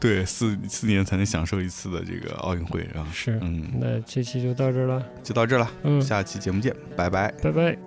[0.00, 3.06] 对，四四年才能享受一次的这个奥运会，啊？
[3.14, 7.85] 是，嗯，那这期就到这了，就到这了，嗯，下期节目见，拜拜，拜拜。